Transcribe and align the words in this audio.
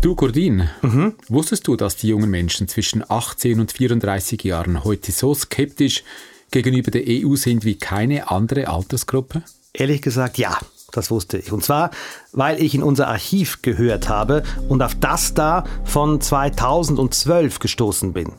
Du, 0.00 0.14
Gordin, 0.14 0.68
mhm. 0.80 1.14
wusstest 1.28 1.66
du, 1.66 1.74
dass 1.74 1.96
die 1.96 2.08
jungen 2.08 2.30
Menschen 2.30 2.68
zwischen 2.68 3.04
18 3.08 3.58
und 3.58 3.72
34 3.72 4.44
Jahren 4.44 4.84
heute 4.84 5.10
so 5.10 5.34
skeptisch 5.34 6.04
gegenüber 6.52 6.92
der 6.92 7.02
EU 7.08 7.34
sind 7.34 7.64
wie 7.64 7.74
keine 7.74 8.30
andere 8.30 8.68
Altersgruppe? 8.68 9.42
Ehrlich 9.72 10.00
gesagt, 10.00 10.38
ja. 10.38 10.56
Das 10.92 11.10
wusste 11.10 11.36
ich. 11.36 11.52
Und 11.52 11.62
zwar, 11.62 11.90
weil 12.32 12.62
ich 12.62 12.74
in 12.74 12.82
unser 12.82 13.08
Archiv 13.08 13.60
gehört 13.60 14.08
habe 14.08 14.42
und 14.68 14.80
auf 14.82 14.94
das 14.94 15.34
da 15.34 15.64
von 15.84 16.18
2012 16.18 17.58
gestoßen 17.58 18.14
bin. 18.14 18.32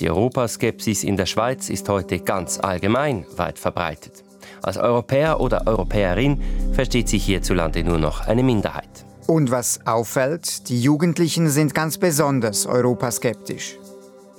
Die 0.00 0.10
Europaskepsis 0.10 1.04
in 1.04 1.16
der 1.16 1.26
Schweiz 1.26 1.70
ist 1.70 1.88
heute 1.88 2.18
ganz 2.18 2.58
allgemein 2.58 3.24
weit 3.36 3.58
verbreitet. 3.58 4.24
Als 4.62 4.78
Europäer 4.78 5.40
oder 5.40 5.66
Europäerin 5.66 6.42
versteht 6.72 7.08
sich 7.08 7.24
hierzulande 7.24 7.84
nur 7.84 7.98
noch 7.98 8.26
eine 8.26 8.42
Minderheit. 8.42 9.04
Und 9.26 9.50
was 9.50 9.86
auffällt, 9.86 10.68
die 10.68 10.80
Jugendlichen 10.80 11.48
sind 11.48 11.74
ganz 11.74 11.98
besonders 11.98 12.66
europaskeptisch. 12.66 13.76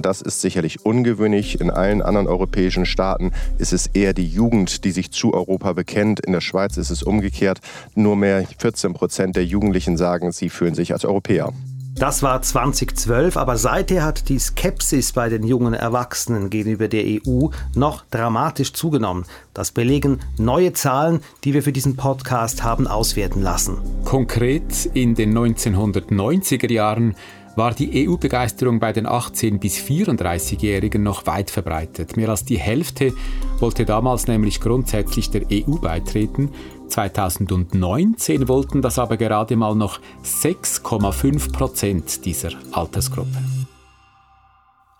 Das 0.01 0.21
ist 0.21 0.41
sicherlich 0.41 0.85
ungewöhnlich. 0.85 1.61
In 1.61 1.69
allen 1.69 2.01
anderen 2.01 2.27
europäischen 2.27 2.85
Staaten 2.85 3.31
ist 3.59 3.71
es 3.71 3.87
eher 3.87 4.13
die 4.13 4.27
Jugend, 4.27 4.83
die 4.83 4.91
sich 4.91 5.11
zu 5.11 5.33
Europa 5.33 5.73
bekennt. 5.73 6.19
In 6.21 6.33
der 6.33 6.41
Schweiz 6.41 6.77
ist 6.77 6.89
es 6.89 7.03
umgekehrt. 7.03 7.59
Nur 7.93 8.15
mehr 8.15 8.45
14 8.57 8.93
Prozent 8.93 9.35
der 9.35 9.45
Jugendlichen 9.45 9.97
sagen, 9.97 10.31
sie 10.31 10.49
fühlen 10.49 10.75
sich 10.75 10.93
als 10.93 11.05
Europäer. 11.05 11.53
Das 11.93 12.23
war 12.23 12.41
2012, 12.41 13.37
aber 13.37 13.57
seither 13.57 14.03
hat 14.03 14.29
die 14.29 14.39
Skepsis 14.39 15.11
bei 15.11 15.29
den 15.29 15.43
jungen 15.43 15.73
Erwachsenen 15.73 16.49
gegenüber 16.49 16.87
der 16.87 17.03
EU 17.05 17.49
noch 17.75 18.05
dramatisch 18.09 18.73
zugenommen. 18.73 19.25
Das 19.53 19.71
belegen 19.71 20.19
neue 20.37 20.73
Zahlen, 20.73 21.19
die 21.43 21.53
wir 21.53 21.63
für 21.63 21.73
diesen 21.73 21.97
Podcast 21.97 22.63
haben 22.63 22.87
auswerten 22.87 23.41
lassen. 23.41 23.77
Konkret 24.05 24.89
in 24.93 25.15
den 25.15 25.37
1990er 25.37 26.71
Jahren 26.71 27.15
war 27.55 27.73
die 27.73 28.07
EU-Begeisterung 28.07 28.79
bei 28.79 28.93
den 28.93 29.05
18- 29.05 29.59
bis 29.59 29.77
34-Jährigen 29.77 31.03
noch 31.03 31.25
weit 31.27 31.51
verbreitet. 31.51 32.15
Mehr 32.15 32.29
als 32.29 32.45
die 32.45 32.57
Hälfte 32.57 33.13
wollte 33.59 33.85
damals 33.85 34.27
nämlich 34.27 34.61
grundsätzlich 34.61 35.29
der 35.29 35.43
EU 35.51 35.75
beitreten. 35.75 36.51
2019 36.91 38.47
wollten 38.47 38.81
das 38.81 38.99
aber 38.99 39.17
gerade 39.17 39.55
mal 39.55 39.75
noch 39.75 39.99
6,5 40.23 41.51
Prozent 41.51 42.25
dieser 42.25 42.49
Altersgruppe. 42.71 43.37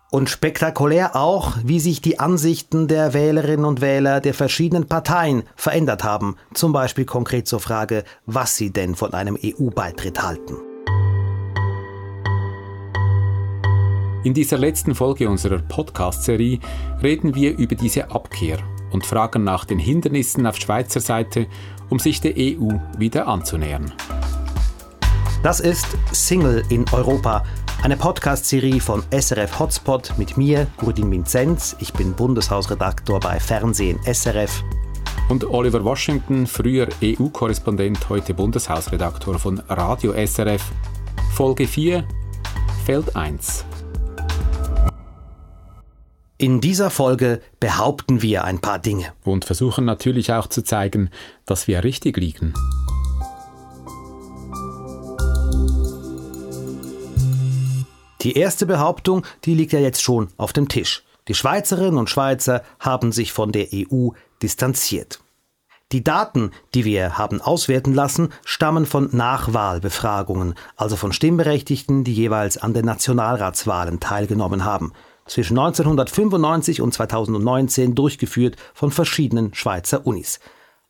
Und 0.09 0.29
spektakulär 0.29 1.15
auch, 1.15 1.55
wie 1.63 1.79
sich 1.79 2.01
die 2.01 2.19
Ansichten 2.19 2.89
der 2.89 3.13
Wählerinnen 3.13 3.65
und 3.65 3.79
Wähler 3.79 4.19
der 4.19 4.33
verschiedenen 4.33 4.87
Parteien 4.87 5.43
verändert 5.55 6.03
haben. 6.03 6.35
Zum 6.53 6.73
Beispiel 6.73 7.05
konkret 7.05 7.47
zur 7.47 7.61
Frage, 7.61 8.03
was 8.25 8.57
sie 8.57 8.73
denn 8.73 8.95
von 8.95 9.13
einem 9.13 9.37
EU-Beitritt 9.41 10.21
halten. 10.21 10.57
In 14.23 14.33
dieser 14.33 14.57
letzten 14.57 14.95
Folge 14.95 15.29
unserer 15.29 15.59
Podcast-Serie 15.59 16.59
reden 17.01 17.33
wir 17.33 17.57
über 17.57 17.75
diese 17.75 18.11
Abkehr 18.11 18.59
und 18.91 19.05
fragen 19.05 19.43
nach 19.43 19.65
den 19.65 19.79
Hindernissen 19.79 20.45
auf 20.45 20.57
Schweizer 20.57 20.99
Seite, 20.99 21.47
um 21.89 21.99
sich 21.99 22.21
der 22.21 22.33
EU 22.37 22.69
wieder 22.97 23.27
anzunähern. 23.27 23.91
Das 25.43 25.59
ist 25.59 25.87
Single 26.11 26.63
in 26.69 26.85
Europa, 26.91 27.43
eine 27.83 27.97
Podcast-Serie 27.97 28.79
von 28.79 29.03
SRF 29.11 29.59
Hotspot 29.59 30.13
mit 30.17 30.37
mir, 30.37 30.67
Gurdin 30.77 31.09
Minzenz. 31.09 31.75
Ich 31.79 31.93
bin 31.93 32.13
Bundeshausredaktor 32.13 33.19
bei 33.19 33.39
Fernsehen 33.39 33.99
SRF. 34.05 34.63
Und 35.29 35.45
Oliver 35.45 35.83
Washington, 35.83 36.45
früher 36.45 36.87
EU-Korrespondent, 37.01 38.09
heute 38.09 38.33
Bundeshausredaktor 38.35 39.39
von 39.39 39.59
Radio 39.67 40.13
SRF. 40.13 40.61
Folge 41.33 41.65
4, 41.65 42.03
Feld 42.85 43.15
1. 43.15 43.65
In 46.41 46.59
dieser 46.59 46.89
Folge 46.89 47.39
behaupten 47.59 48.23
wir 48.23 48.45
ein 48.45 48.57
paar 48.57 48.79
Dinge. 48.79 49.13
Und 49.23 49.45
versuchen 49.45 49.85
natürlich 49.85 50.33
auch 50.33 50.47
zu 50.47 50.63
zeigen, 50.63 51.11
dass 51.45 51.67
wir 51.67 51.83
richtig 51.83 52.17
liegen. 52.17 52.55
Die 58.23 58.33
erste 58.33 58.65
Behauptung, 58.65 59.23
die 59.45 59.53
liegt 59.53 59.71
ja 59.71 59.79
jetzt 59.79 60.01
schon 60.01 60.29
auf 60.37 60.51
dem 60.51 60.67
Tisch. 60.67 61.03
Die 61.27 61.35
Schweizerinnen 61.35 61.99
und 61.99 62.09
Schweizer 62.09 62.63
haben 62.79 63.11
sich 63.11 63.33
von 63.33 63.51
der 63.51 63.67
EU 63.71 64.09
distanziert. 64.41 65.19
Die 65.91 66.03
Daten, 66.03 66.49
die 66.73 66.85
wir 66.85 67.19
haben 67.19 67.39
auswerten 67.39 67.93
lassen, 67.93 68.29
stammen 68.45 68.87
von 68.87 69.09
Nachwahlbefragungen, 69.11 70.55
also 70.75 70.95
von 70.95 71.13
Stimmberechtigten, 71.13 72.03
die 72.03 72.15
jeweils 72.15 72.57
an 72.57 72.73
den 72.73 72.85
Nationalratswahlen 72.85 73.99
teilgenommen 73.99 74.65
haben 74.65 74.91
zwischen 75.31 75.57
1995 75.57 76.81
und 76.81 76.93
2019 76.93 77.95
durchgeführt 77.95 78.57
von 78.73 78.91
verschiedenen 78.91 79.53
Schweizer 79.53 80.05
Unis. 80.05 80.41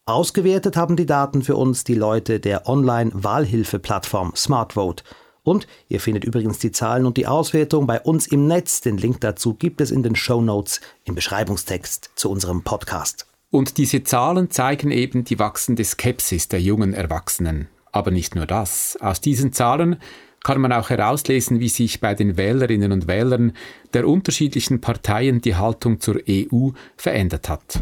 Ausgewertet 0.05 0.75
haben 0.77 0.95
die 0.95 1.05
Daten 1.05 1.43
für 1.43 1.55
uns 1.55 1.83
die 1.83 1.93
Leute 1.93 2.39
der 2.39 2.67
Online-Wahlhilfe-Plattform 2.67 4.33
SmartVote. 4.35 5.03
Und 5.43 5.67
ihr 5.89 5.99
findet 5.99 6.23
übrigens 6.23 6.57
die 6.57 6.71
Zahlen 6.71 7.05
und 7.05 7.17
die 7.17 7.27
Auswertung 7.27 7.85
bei 7.85 8.01
uns 8.01 8.25
im 8.25 8.47
Netz. 8.47 8.81
Den 8.81 8.97
Link 8.97 9.21
dazu 9.21 9.53
gibt 9.53 9.79
es 9.79 9.91
in 9.91 10.01
den 10.01 10.15
Show 10.15 10.41
Notes 10.41 10.81
im 11.03 11.13
Beschreibungstext 11.13 12.09
zu 12.15 12.31
unserem 12.31 12.63
Podcast. 12.63 13.27
Und 13.51 13.77
diese 13.77 14.03
Zahlen 14.03 14.49
zeigen 14.49 14.89
eben 14.89 15.23
die 15.23 15.37
wachsende 15.37 15.83
Skepsis 15.83 16.47
der 16.47 16.61
jungen 16.61 16.95
Erwachsenen. 16.95 17.67
Aber 17.91 18.09
nicht 18.09 18.33
nur 18.33 18.47
das. 18.47 18.97
Aus 19.01 19.21
diesen 19.21 19.53
Zahlen 19.53 19.97
kann 20.43 20.61
man 20.61 20.71
auch 20.71 20.89
herauslesen, 20.89 21.59
wie 21.59 21.69
sich 21.69 21.99
bei 21.99 22.15
den 22.15 22.37
Wählerinnen 22.37 22.91
und 22.91 23.07
Wählern 23.07 23.53
der 23.93 24.07
unterschiedlichen 24.07 24.81
Parteien 24.81 25.41
die 25.41 25.55
Haltung 25.55 25.99
zur 25.99 26.17
EU 26.27 26.69
verändert 26.97 27.49
hat. 27.49 27.81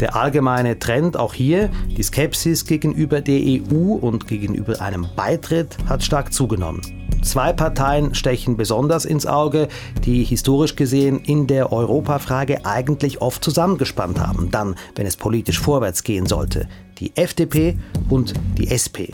Der 0.00 0.16
allgemeine 0.16 0.78
Trend 0.78 1.18
auch 1.18 1.34
hier, 1.34 1.68
die 1.96 2.02
Skepsis 2.02 2.64
gegenüber 2.64 3.20
der 3.20 3.38
EU 3.38 3.92
und 4.00 4.26
gegenüber 4.26 4.80
einem 4.80 5.06
Beitritt 5.14 5.76
hat 5.86 6.02
stark 6.02 6.32
zugenommen. 6.32 6.80
Zwei 7.22 7.52
Parteien 7.52 8.14
stechen 8.14 8.56
besonders 8.56 9.04
ins 9.04 9.26
Auge, 9.26 9.68
die 10.06 10.24
historisch 10.24 10.74
gesehen 10.74 11.20
in 11.20 11.46
der 11.46 11.70
Europafrage 11.70 12.64
eigentlich 12.64 13.20
oft 13.20 13.44
zusammengespannt 13.44 14.18
haben, 14.18 14.50
dann, 14.50 14.74
wenn 14.96 15.06
es 15.06 15.18
politisch 15.18 15.60
vorwärts 15.60 16.02
gehen 16.02 16.24
sollte. 16.24 16.66
Die 16.98 17.14
FDP 17.16 17.78
und 18.08 18.32
die 18.56 18.68
SP. 18.72 19.12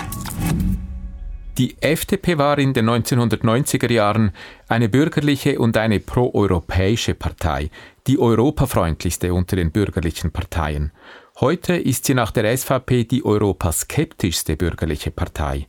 Die 1.58 1.74
FDP 1.80 2.36
war 2.36 2.58
in 2.58 2.74
den 2.74 2.90
1990er 2.90 3.90
Jahren 3.90 4.32
eine 4.68 4.90
bürgerliche 4.90 5.58
und 5.58 5.78
eine 5.78 6.00
proeuropäische 6.00 7.14
Partei, 7.14 7.70
die 8.06 8.18
europafreundlichste 8.18 9.32
unter 9.32 9.56
den 9.56 9.72
bürgerlichen 9.72 10.32
Parteien. 10.32 10.92
Heute 11.40 11.74
ist 11.74 12.04
sie 12.04 12.12
nach 12.12 12.30
der 12.30 12.54
SVP 12.54 13.04
die 13.04 13.24
europaskeptischste 13.24 14.56
bürgerliche 14.56 15.10
Partei. 15.10 15.66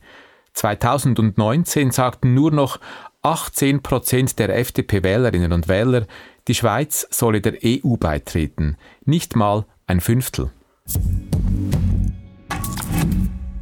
2019 0.52 1.90
sagten 1.90 2.34
nur 2.34 2.50
noch 2.50 2.80
18 3.22 3.82
Prozent 3.82 4.38
der 4.38 4.58
FDP-Wählerinnen 4.58 5.52
und 5.52 5.68
Wähler, 5.68 6.06
die 6.48 6.54
Schweiz 6.54 7.06
solle 7.10 7.40
der 7.40 7.54
EU 7.64 7.96
beitreten, 7.96 8.76
nicht 9.06 9.36
mal 9.36 9.64
ein 9.86 10.00
Fünftel. 10.02 10.50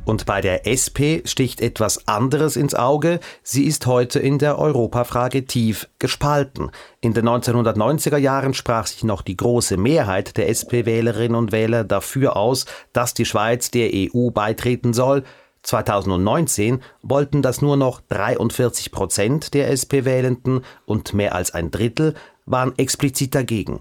Und 0.07 0.25
bei 0.25 0.41
der 0.41 0.69
SP 0.71 1.27
sticht 1.27 1.61
etwas 1.61 2.07
anderes 2.07 2.55
ins 2.55 2.77
Auge. 2.77 3.19
Sie 3.43 3.65
ist 3.65 3.87
heute 3.87 4.21
in 4.21 4.39
der 4.39 4.57
Europafrage 4.57 5.47
tief 5.47 5.89
gespalten. 5.99 6.71
In 7.01 7.13
den 7.13 7.29
1990er 7.29 8.17
Jahren 8.17 8.55
sprach 8.55 8.87
sich 8.87 9.03
noch 9.03 9.21
die 9.21 9.37
große 9.37 9.77
Mehrheit 9.77 10.37
der 10.37 10.49
SP-Wählerinnen 10.49 11.35
und 11.35 11.51
Wähler 11.51 11.83
dafür 11.83 12.37
aus, 12.37 12.67
dass 12.93 13.15
die 13.15 13.25
Schweiz 13.25 13.73
der 13.73 13.91
EU 13.93 14.31
beitreten 14.31 14.95
soll. 14.95 15.25
2019 15.65 16.83
wollten 17.03 17.43
das 17.43 17.61
nur 17.61 17.77
noch 17.77 18.01
43 18.09 18.93
Prozent 18.93 19.55
der 19.55 19.71
SP-Wählenden 19.75 20.65
und 20.85 21.15
mehr 21.15 21.35
als 21.35 21.53
ein 21.53 21.73
Drittel 21.73 22.15
waren 22.45 22.79
explizit 22.79 23.35
dagegen. 23.35 23.81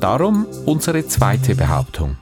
Darum 0.00 0.46
unsere 0.64 1.06
zweite 1.06 1.54
Behauptung. 1.54 2.16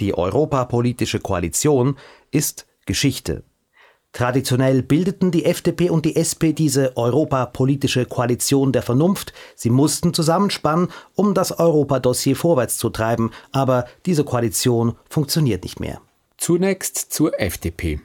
Die 0.00 0.14
europapolitische 0.16 1.20
Koalition 1.20 1.96
ist 2.30 2.66
Geschichte. 2.86 3.44
Traditionell 4.12 4.82
bildeten 4.82 5.30
die 5.30 5.44
FDP 5.44 5.88
und 5.90 6.04
die 6.04 6.16
SP 6.18 6.50
diese 6.52 6.96
europapolitische 6.96 8.06
Koalition 8.06 8.72
der 8.72 8.82
Vernunft. 8.82 9.32
Sie 9.54 9.70
mussten 9.70 10.12
zusammenspannen, 10.12 10.88
um 11.14 11.32
das 11.32 11.56
Europadossier 11.56 12.34
vorwärts 12.34 12.76
zu 12.76 12.90
treiben, 12.90 13.30
aber 13.52 13.86
diese 14.06 14.24
Koalition 14.24 14.96
funktioniert 15.08 15.62
nicht 15.62 15.78
mehr. 15.78 16.00
Zunächst 16.38 16.96
zur 17.12 17.38
FDP. 17.38 18.00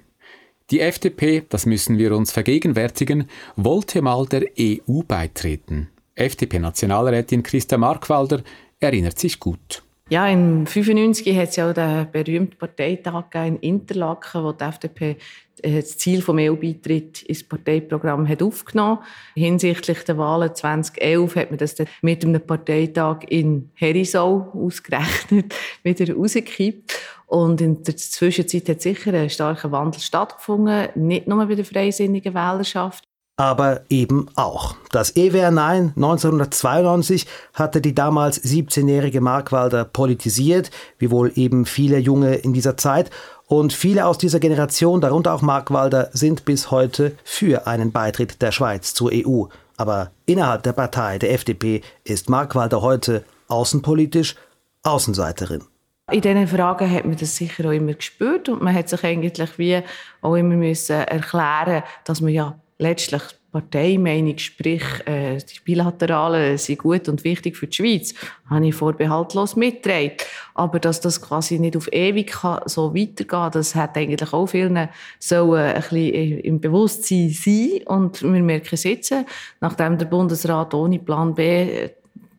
Die 0.69 0.81
FDP, 0.81 1.44
das 1.50 1.65
müssen 1.65 1.97
wir 1.97 2.15
uns 2.15 2.31
vergegenwärtigen, 2.31 3.30
wollte 3.56 4.01
mal 4.01 4.25
der 4.27 4.44
EU 4.59 5.01
beitreten. 5.07 5.89
FDP-Nationalrätin 6.15 7.42
Christa 7.42 7.77
Markwalder 7.77 8.42
erinnert 8.80 9.18
sich 9.18 9.39
gut. 9.39 9.84
Ja, 10.12 10.28
im 10.28 10.68
95 10.68 11.36
hat 11.36 11.50
es 11.50 11.56
ja 11.56 11.68
auch 11.68 11.74
den 11.74 12.12
berühmten 12.12 12.60
Parteitag 12.60 13.25
in 13.34 13.57
Interlaken, 13.57 14.44
wo 14.44 14.52
die 14.52 14.63
FDP 14.63 15.18
äh, 15.63 15.81
das 15.81 15.98
Ziel 15.98 16.22
vom 16.22 16.38
EU-Beitritt 16.38 17.24
ins 17.24 17.44
Parteiprogramm 17.44 18.28
hat 18.28 18.44
aufgenommen. 18.44 19.00
Hinsichtlich 19.34 20.04
der 20.04 20.19
Wahlen 20.19 20.54
2011 20.54 21.36
hat 21.36 21.50
man 21.50 21.57
das 21.57 21.74
dann 21.74 21.88
mit 22.04 22.24
einem 22.24 22.40
Parteitag 22.40 23.24
in 23.30 23.72
Herisau 23.74 24.52
ausgerechnet 24.54 25.56
wieder 25.84 26.13
rausgekippt. 26.13 26.94
Und 27.25 27.60
in 27.62 27.84
der 27.84 27.98
Zwischenzeit 27.98 28.69
hat 28.69 28.81
sicher 28.81 29.12
ein 29.12 29.31
starker 29.31 29.72
Wandel 29.72 30.02
stattgefunden, 30.02 30.90
nicht 30.94 31.28
nur 31.28 31.44
bei 31.48 31.56
der 31.56 31.66
freisinnigen 31.66 32.36
Wählerschaft, 32.36 33.06
aber 33.37 33.81
eben 33.89 34.27
auch. 34.35 34.75
Das 34.91 35.15
EWR 35.15 35.51
Nein 35.51 35.93
1992 35.95 37.27
hatte 37.53 37.81
die 37.81 37.93
damals 37.93 38.41
17-jährige 38.43 39.19
Markwalder 39.19 39.83
politisiert, 39.83 40.71
wie 40.99 41.11
wohl 41.11 41.31
eben 41.35 41.65
viele 41.65 41.97
Junge 41.97 42.35
in 42.35 42.53
dieser 42.53 42.77
Zeit. 42.77 43.09
Und 43.47 43.73
viele 43.73 44.05
aus 44.05 44.17
dieser 44.17 44.39
Generation, 44.39 45.01
darunter 45.01 45.33
auch 45.33 45.41
Markwalder, 45.41 46.09
sind 46.13 46.45
bis 46.45 46.71
heute 46.71 47.15
für 47.23 47.67
einen 47.67 47.91
Beitritt 47.91 48.41
der 48.41 48.51
Schweiz 48.51 48.93
zur 48.93 49.11
EU. 49.13 49.45
Aber 49.77 50.11
innerhalb 50.25 50.63
der 50.63 50.73
Partei, 50.73 51.19
der 51.19 51.33
FDP, 51.33 51.81
ist 52.05 52.29
Markwalder 52.29 52.81
heute 52.81 53.25
außenpolitisch 53.49 54.35
Außenseiterin. 54.83 55.63
In 56.11 56.21
diesen 56.21 56.47
Fragen 56.47 56.89
hat 56.89 57.05
man 57.05 57.17
das 57.17 57.35
sicher 57.35 57.67
auch 57.67 57.71
immer 57.71 57.93
gespürt 57.93 58.47
und 58.47 58.61
man 58.61 58.75
hat 58.75 58.87
sich 58.87 59.03
eigentlich 59.03 59.57
wie 59.57 59.81
auch 60.21 60.35
immer 60.35 60.55
müssen 60.55 60.97
erklären, 60.97 61.83
dass 62.03 62.21
man 62.21 62.31
ja 62.31 62.59
letztlich 62.77 63.22
Parteimeinung, 63.56 64.38
sprich 64.38 64.83
äh, 65.06 65.38
die 65.38 65.60
Bilateralen 65.63 66.57
sind 66.57 66.80
gut 66.80 67.07
und 67.07 67.24
wichtig 67.24 67.56
für 67.56 67.68
die 67.68 67.75
Schweiz, 67.77 68.13
habe 68.50 68.68
ich 68.68 68.75
vorbehaltlos 68.75 69.56
mitgetragen. 69.56 70.18
Aber 70.56 70.80
dass 70.80 71.00
das 71.00 71.22
quasi 71.22 71.57
nicht 71.57 71.77
auf 71.77 71.88
ewig 71.94 72.36
so 72.66 72.94
weitergehen 72.94 73.51
das 73.54 73.74
hat 73.75 73.95
eigentlich 73.95 74.33
auch 74.33 74.48
vielen 74.48 74.89
so 75.19 75.54
ein 75.54 75.74
bisschen 75.75 76.39
im 76.39 76.60
Bewusstsein 76.60 77.30
sein. 77.30 77.81
Und 77.86 78.22
wir 78.22 78.44
merken 78.44 78.78
jetzt, 78.78 79.13
nachdem 79.62 79.98
der 79.98 80.07
Bundesrat 80.07 80.74
ohne 80.74 81.00
Plan 81.00 81.33
B 81.33 81.92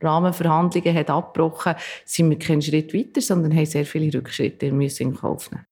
Rahmenverhandlungen 0.02 0.94
hat 0.94 1.08
abgebrochen, 1.08 1.76
sind 2.04 2.28
wir 2.28 2.38
keinen 2.38 2.60
Schritt 2.60 2.92
weiter, 2.92 3.22
sondern 3.22 3.56
haben 3.56 3.64
sehr 3.64 3.86
viele 3.86 4.12
Rückschritte 4.12 4.66
in 4.66 5.16
Kauf 5.16 5.50
nehmen. 5.50 5.64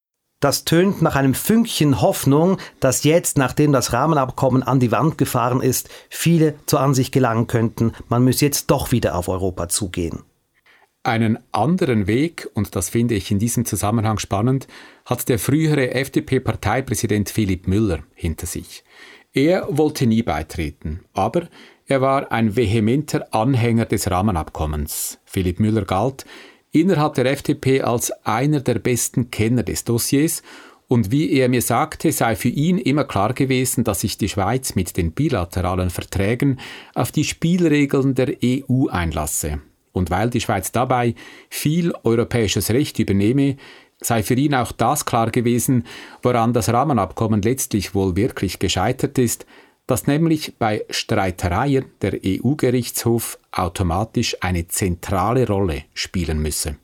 Das 0.44 0.66
tönt 0.66 1.00
nach 1.00 1.16
einem 1.16 1.32
Fünkchen 1.32 2.02
Hoffnung, 2.02 2.58
dass 2.78 3.02
jetzt, 3.02 3.38
nachdem 3.38 3.72
das 3.72 3.94
Rahmenabkommen 3.94 4.62
an 4.62 4.78
die 4.78 4.92
Wand 4.92 5.16
gefahren 5.16 5.62
ist, 5.62 5.88
viele 6.10 6.54
zur 6.66 6.80
Ansicht 6.80 7.12
gelangen 7.12 7.46
könnten, 7.46 7.92
man 8.10 8.22
müsse 8.22 8.44
jetzt 8.44 8.70
doch 8.70 8.92
wieder 8.92 9.14
auf 9.14 9.28
Europa 9.28 9.70
zugehen. 9.70 10.22
Einen 11.02 11.38
anderen 11.52 12.06
Weg, 12.06 12.46
und 12.52 12.76
das 12.76 12.90
finde 12.90 13.14
ich 13.14 13.30
in 13.30 13.38
diesem 13.38 13.64
Zusammenhang 13.64 14.18
spannend, 14.18 14.66
hat 15.06 15.30
der 15.30 15.38
frühere 15.38 15.92
FDP-Parteipräsident 15.94 17.30
Philipp 17.30 17.66
Müller 17.66 18.00
hinter 18.14 18.46
sich. 18.46 18.84
Er 19.32 19.66
wollte 19.70 20.06
nie 20.06 20.22
beitreten, 20.22 21.06
aber 21.14 21.48
er 21.86 22.02
war 22.02 22.32
ein 22.32 22.54
vehementer 22.54 23.32
Anhänger 23.32 23.86
des 23.86 24.10
Rahmenabkommens. 24.10 25.20
Philipp 25.24 25.58
Müller 25.58 25.86
galt 25.86 26.26
innerhalb 26.74 27.14
der 27.14 27.26
FDP 27.26 27.82
als 27.82 28.10
einer 28.24 28.60
der 28.60 28.78
besten 28.78 29.30
Kenner 29.30 29.62
des 29.62 29.84
Dossiers 29.84 30.42
und 30.88 31.10
wie 31.10 31.30
er 31.32 31.48
mir 31.48 31.62
sagte, 31.62 32.12
sei 32.12 32.36
für 32.36 32.48
ihn 32.48 32.78
immer 32.78 33.04
klar 33.04 33.32
gewesen, 33.32 33.84
dass 33.84 34.00
sich 34.00 34.18
die 34.18 34.28
Schweiz 34.28 34.74
mit 34.74 34.96
den 34.96 35.12
bilateralen 35.12 35.90
Verträgen 35.90 36.60
auf 36.94 37.10
die 37.10 37.24
Spielregeln 37.24 38.14
der 38.14 38.34
EU 38.44 38.88
einlasse. 38.88 39.60
Und 39.92 40.10
weil 40.10 40.28
die 40.28 40.40
Schweiz 40.40 40.72
dabei 40.72 41.14
viel 41.48 41.94
europäisches 42.02 42.70
Recht 42.70 42.98
übernehme, 42.98 43.56
sei 44.00 44.22
für 44.22 44.34
ihn 44.34 44.54
auch 44.54 44.72
das 44.72 45.06
klar 45.06 45.30
gewesen, 45.30 45.84
woran 46.22 46.52
das 46.52 46.68
Rahmenabkommen 46.68 47.40
letztlich 47.40 47.94
wohl 47.94 48.16
wirklich 48.16 48.58
gescheitert 48.58 49.18
ist, 49.18 49.46
dass 49.86 50.06
nämlich 50.06 50.56
bei 50.58 50.84
Streitereien 50.90 51.86
der 52.00 52.14
EU-Gerichtshof 52.24 53.38
automatisch 53.52 54.36
eine 54.40 54.66
zentrale 54.68 55.46
Rolle 55.46 55.84
spielen 55.92 56.40
müsse. 56.40 56.76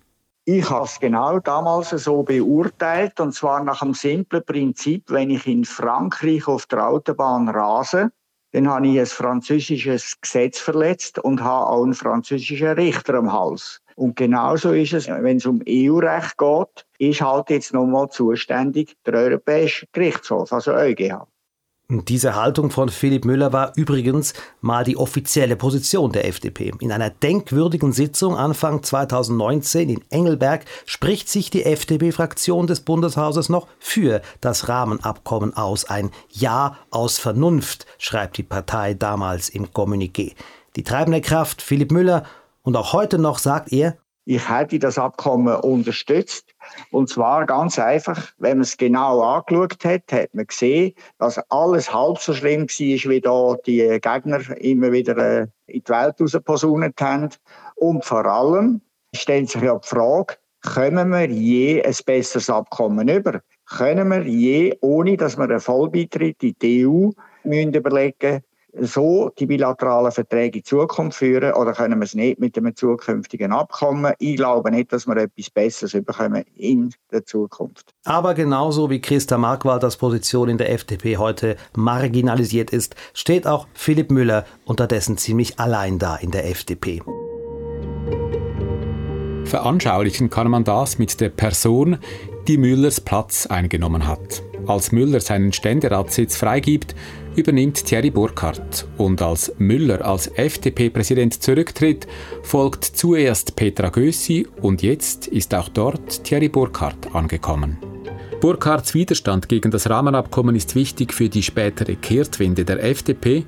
Ich 0.45 0.69
habe 0.69 0.85
es 0.85 0.99
genau 0.99 1.39
damals 1.39 1.91
so 1.91 2.23
beurteilt, 2.23 3.21
und 3.21 3.33
zwar 3.33 3.63
nach 3.63 3.81
dem 3.81 3.95
simplen 3.95 4.45
Prinzip, 4.45 5.05
wenn 5.09 5.31
ich 5.31 5.47
in 5.47 5.65
Frankreich 5.65 6.49
auf 6.49 6.67
der 6.67 6.89
Autobahn 6.89 7.49
rase, 7.49 8.11
dann 8.53 8.69
habe 8.69 8.89
ich 8.89 8.99
ein 8.99 9.07
französisches 9.07 10.21
Gesetz 10.21 10.59
verletzt 10.59 11.19
und 11.19 11.43
habe 11.43 11.67
auch 11.67 11.85
einen 11.85 11.95
französischen 11.95 12.69
Richter 12.69 13.15
am 13.15 13.33
Hals. 13.33 13.81
Und 13.95 14.17
genauso 14.17 14.73
ist 14.73 14.93
es, 14.93 15.09
wenn 15.09 15.37
es 15.37 15.47
um 15.47 15.63
EU-Recht 15.69 16.37
geht, 16.37 16.87
ist 16.99 17.21
halt 17.21 17.51
jetzt 17.51 17.73
nochmal 17.73 18.09
zuständig 18.09 18.97
der 19.07 19.15
Europäische 19.15 19.87
Gerichtshof, 19.93 20.53
also 20.53 20.73
EuGH. 20.73 21.27
Diese 21.93 22.37
Haltung 22.37 22.71
von 22.71 22.89
Philipp 22.89 23.25
Müller 23.25 23.53
war 23.53 23.73
übrigens 23.75 24.33
mal 24.61 24.85
die 24.85 24.97
offizielle 24.97 25.57
Position 25.57 26.13
der 26.13 26.25
FDP. 26.25 26.71
In 26.79 26.93
einer 26.93 27.11
denkwürdigen 27.11 27.93
Sitzung 27.93 28.37
Anfang 28.37 28.85
2019 28.85 29.89
in 29.89 30.05
Engelberg 30.09 30.67
spricht 30.87 31.29
sich 31.29 31.51
die 31.51 31.65
FDP-Fraktion 31.65 32.69
des 32.69 32.83
Bundeshauses 32.83 33.49
noch 33.49 33.67
für 33.81 34.23
das 34.41 34.69
Rahmenabkommen 34.69 35.57
aus. 35.57 35.85
Ein 35.85 36.13
Ja 36.29 36.77
aus 36.91 37.19
Vernunft, 37.19 37.87
schreibt 37.99 38.37
die 38.37 38.45
Partei 38.45 38.95
damals 38.95 39.49
im 39.49 39.73
Kommuniqué. 39.73 40.35
Die 40.77 40.85
treibende 40.85 41.21
Kraft 41.21 41.61
Philipp 41.61 41.91
Müller 41.91 42.23
und 42.63 42.77
auch 42.77 42.93
heute 42.93 43.19
noch 43.19 43.39
sagt 43.39 43.73
er, 43.73 43.97
ich 44.27 44.49
hätte 44.49 44.79
das 44.79 44.97
Abkommen 44.97 45.57
unterstützt. 45.57 46.55
Und 46.91 47.09
zwar 47.09 47.47
ganz 47.47 47.79
einfach, 47.79 48.33
wenn 48.39 48.59
man 48.59 48.63
es 48.63 48.77
genau 48.77 49.21
angeschaut 49.23 49.85
hat, 49.85 50.13
hat 50.13 50.35
man 50.35 50.47
gesehen, 50.47 50.93
dass 51.19 51.39
alles 51.51 51.93
halb 51.93 52.19
so 52.19 52.35
schlimm 52.35 52.63
war, 52.63 53.11
wie 53.11 53.21
da 53.21 53.57
die 53.67 53.99
Gegner 54.01 54.57
immer 54.59 54.93
wieder 54.93 55.17
äh, 55.17 55.47
in 55.67 55.83
die 55.83 55.89
Welt 55.89 56.21
rausposaunet 56.21 57.01
haben. 57.01 57.31
Und 57.77 58.05
vor 58.05 58.25
allem 58.27 58.81
stellt 59.15 59.51
sich 59.51 59.63
ja 59.63 59.77
die 59.77 59.89
Frage, 59.89 60.37
können 60.63 61.11
wir 61.11 61.27
je 61.27 61.83
ein 61.83 61.95
besseres 62.05 62.51
Abkommen 62.51 63.09
über? 63.09 63.41
Können 63.67 64.09
wir 64.09 64.23
je, 64.23 64.77
ohne 64.81 65.17
dass 65.17 65.37
wir 65.37 65.45
einen 65.45 65.61
Vollbeitritt 65.61 66.43
in 66.43 66.55
die 66.61 66.87
EU 66.87 67.11
müssen 67.45 67.73
überlegen 67.73 68.43
so 68.79 69.31
die 69.39 69.47
bilateralen 69.47 70.13
Verträge 70.13 70.59
in 70.59 70.65
Zukunft 70.65 71.19
führen 71.19 71.53
oder 71.55 71.73
können 71.73 71.99
wir 71.99 72.05
es 72.05 72.15
nicht 72.15 72.39
mit 72.39 72.57
einem 72.57 72.75
zukünftigen 72.75 73.53
Abkommen? 73.53 74.15
Ich 74.19 74.37
glaube 74.37 74.71
nicht, 74.71 74.93
dass 74.93 75.07
wir 75.07 75.17
etwas 75.17 75.51
Besseres 75.51 75.93
bekommen 75.93 76.45
in 76.57 76.93
der 77.11 77.25
Zukunft. 77.25 77.93
Aber 78.05 78.35
genauso 78.35 78.91
wie 78.91 79.01
Christa 79.01 79.39
Markwalders 79.39 79.97
Position 79.97 80.49
in 80.49 80.59
der 80.59 80.73
FDP 80.73 81.17
heute 81.17 81.57
marginalisiert 81.75 82.71
ist, 82.71 82.95
steht 83.15 83.47
auch 83.47 83.67
Philipp 83.75 84.11
Müller 84.11 84.45
unterdessen 84.65 85.17
ziemlich 85.17 85.59
allein 85.59 85.99
da 85.99 86.17
in 86.17 86.31
der 86.31 86.49
FDP. 86.49 87.03
Veranschaulichen 89.45 90.31
kann 90.31 90.49
man 90.49 90.63
das 90.63 90.99
mit 90.99 91.21
der 91.21 91.29
Person, 91.29 91.99
die 92.47 92.57
Müllers 92.57 93.01
Platz 93.01 93.47
eingenommen 93.47 94.07
hat. 94.07 94.43
Als 94.67 94.93
Müller 94.93 95.21
seinen 95.21 95.53
Ständeratssitz 95.53 96.37
freigibt, 96.37 96.95
übernimmt 97.41 97.85
Thierry 97.85 98.11
Burkhardt 98.11 98.87
und 98.99 99.21
als 99.23 99.53
Müller 99.59 100.05
als 100.05 100.29
FDP-Präsident 100.29 101.43
zurücktritt, 101.43 102.07
folgt 102.43 102.85
zuerst 102.85 103.57
Petra 103.57 103.89
Gössi 103.89 104.47
und 104.61 104.83
jetzt 104.83 105.27
ist 105.27 105.55
auch 105.55 105.69
dort 105.69 106.23
Thierry 106.23 106.49
Burkhardt 106.49 107.15
angekommen. 107.15 107.79
Burkhardts 108.41 108.95
Widerstand 108.95 109.49
gegen 109.49 109.71
das 109.71 109.89
Rahmenabkommen 109.89 110.55
ist 110.55 110.75
wichtig 110.75 111.13
für 111.13 111.29
die 111.29 111.43
spätere 111.43 111.97
Kehrtwende 111.97 112.65
der 112.65 112.85
FDP 112.85 113.45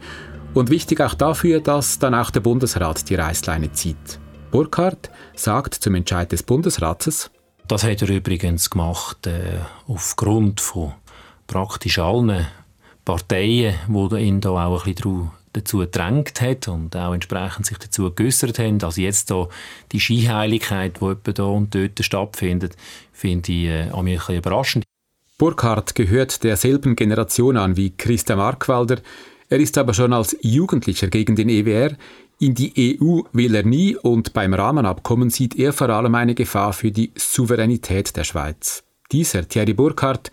und 0.54 0.70
wichtig 0.70 1.00
auch 1.00 1.14
dafür, 1.14 1.61
dass 1.61 1.99
dann 1.99 2.14
auch 2.14 2.30
der 2.30 2.40
Bundesrat 2.40 3.08
die 3.08 3.14
Reißleine 3.14 3.72
zieht. 3.72 4.18
Burkhardt 4.50 5.11
sagt 5.34 5.75
zum 5.75 5.94
Entscheid 5.94 6.32
des 6.32 6.42
Bundesrates, 6.42 7.30
das 7.68 7.84
hat 7.84 8.02
er 8.02 8.08
übrigens 8.08 8.70
gemacht 8.70 9.26
äh, 9.26 9.61
aufgrund 9.87 10.61
von 10.61 10.92
praktisch 11.46 11.99
allen 11.99 12.46
Parteien, 13.04 13.75
die 13.88 14.16
ihn 14.16 14.40
da 14.40 14.66
auch 14.66 14.87
ein 14.87 14.94
bisschen 14.94 15.30
dazu 15.52 15.78
gedrängt 15.78 16.40
hat 16.40 16.68
und 16.68 16.97
auch 16.97 17.12
entsprechend 17.12 17.66
sich 17.66 17.78
dazu 17.78 18.11
geäußert 18.11 18.59
haben. 18.59 18.82
Also 18.82 19.00
jetzt 19.00 19.30
da 19.30 19.49
die 19.92 20.00
Skiheiligkeit, 20.00 21.00
die 21.00 21.06
etwa 21.06 21.32
da 21.32 21.44
und 21.44 21.75
dort 21.75 22.02
stattfindet, 22.02 22.76
finde 23.12 23.52
ich 23.52 23.66
äh, 23.66 23.90
ein 23.92 24.04
bisschen 24.04 24.37
überraschend. 24.37 24.85
Burkhardt 25.38 25.94
gehört 25.94 26.44
derselben 26.44 26.94
Generation 26.94 27.56
an 27.56 27.76
wie 27.76 27.90
Christa 27.90 28.37
Markwalder. 28.37 28.99
Er 29.49 29.59
ist 29.59 29.76
aber 29.76 29.92
schon 29.92 30.12
als 30.12 30.37
Jugendlicher 30.40 31.09
gegen 31.09 31.37
den 31.37 31.49
EWR. 31.49 31.97
In 32.38 32.54
die 32.54 32.99
EU 33.00 33.23
will 33.32 33.54
er 33.54 33.64
nie 33.64 33.97
und 33.97 34.32
beim 34.32 34.54
Rahmenabkommen 34.54 35.30
sieht 35.30 35.56
er 35.56 35.73
vor 35.73 35.90
allem 35.90 36.14
eine 36.14 36.35
Gefahr 36.35 36.73
für 36.73 36.90
die 36.90 37.12
Souveränität 37.14 38.16
der 38.16 38.25
Schweiz. 38.25 38.82
Dieser 39.12 39.47
Thierry 39.47 39.75
Burkhardt 39.75 40.30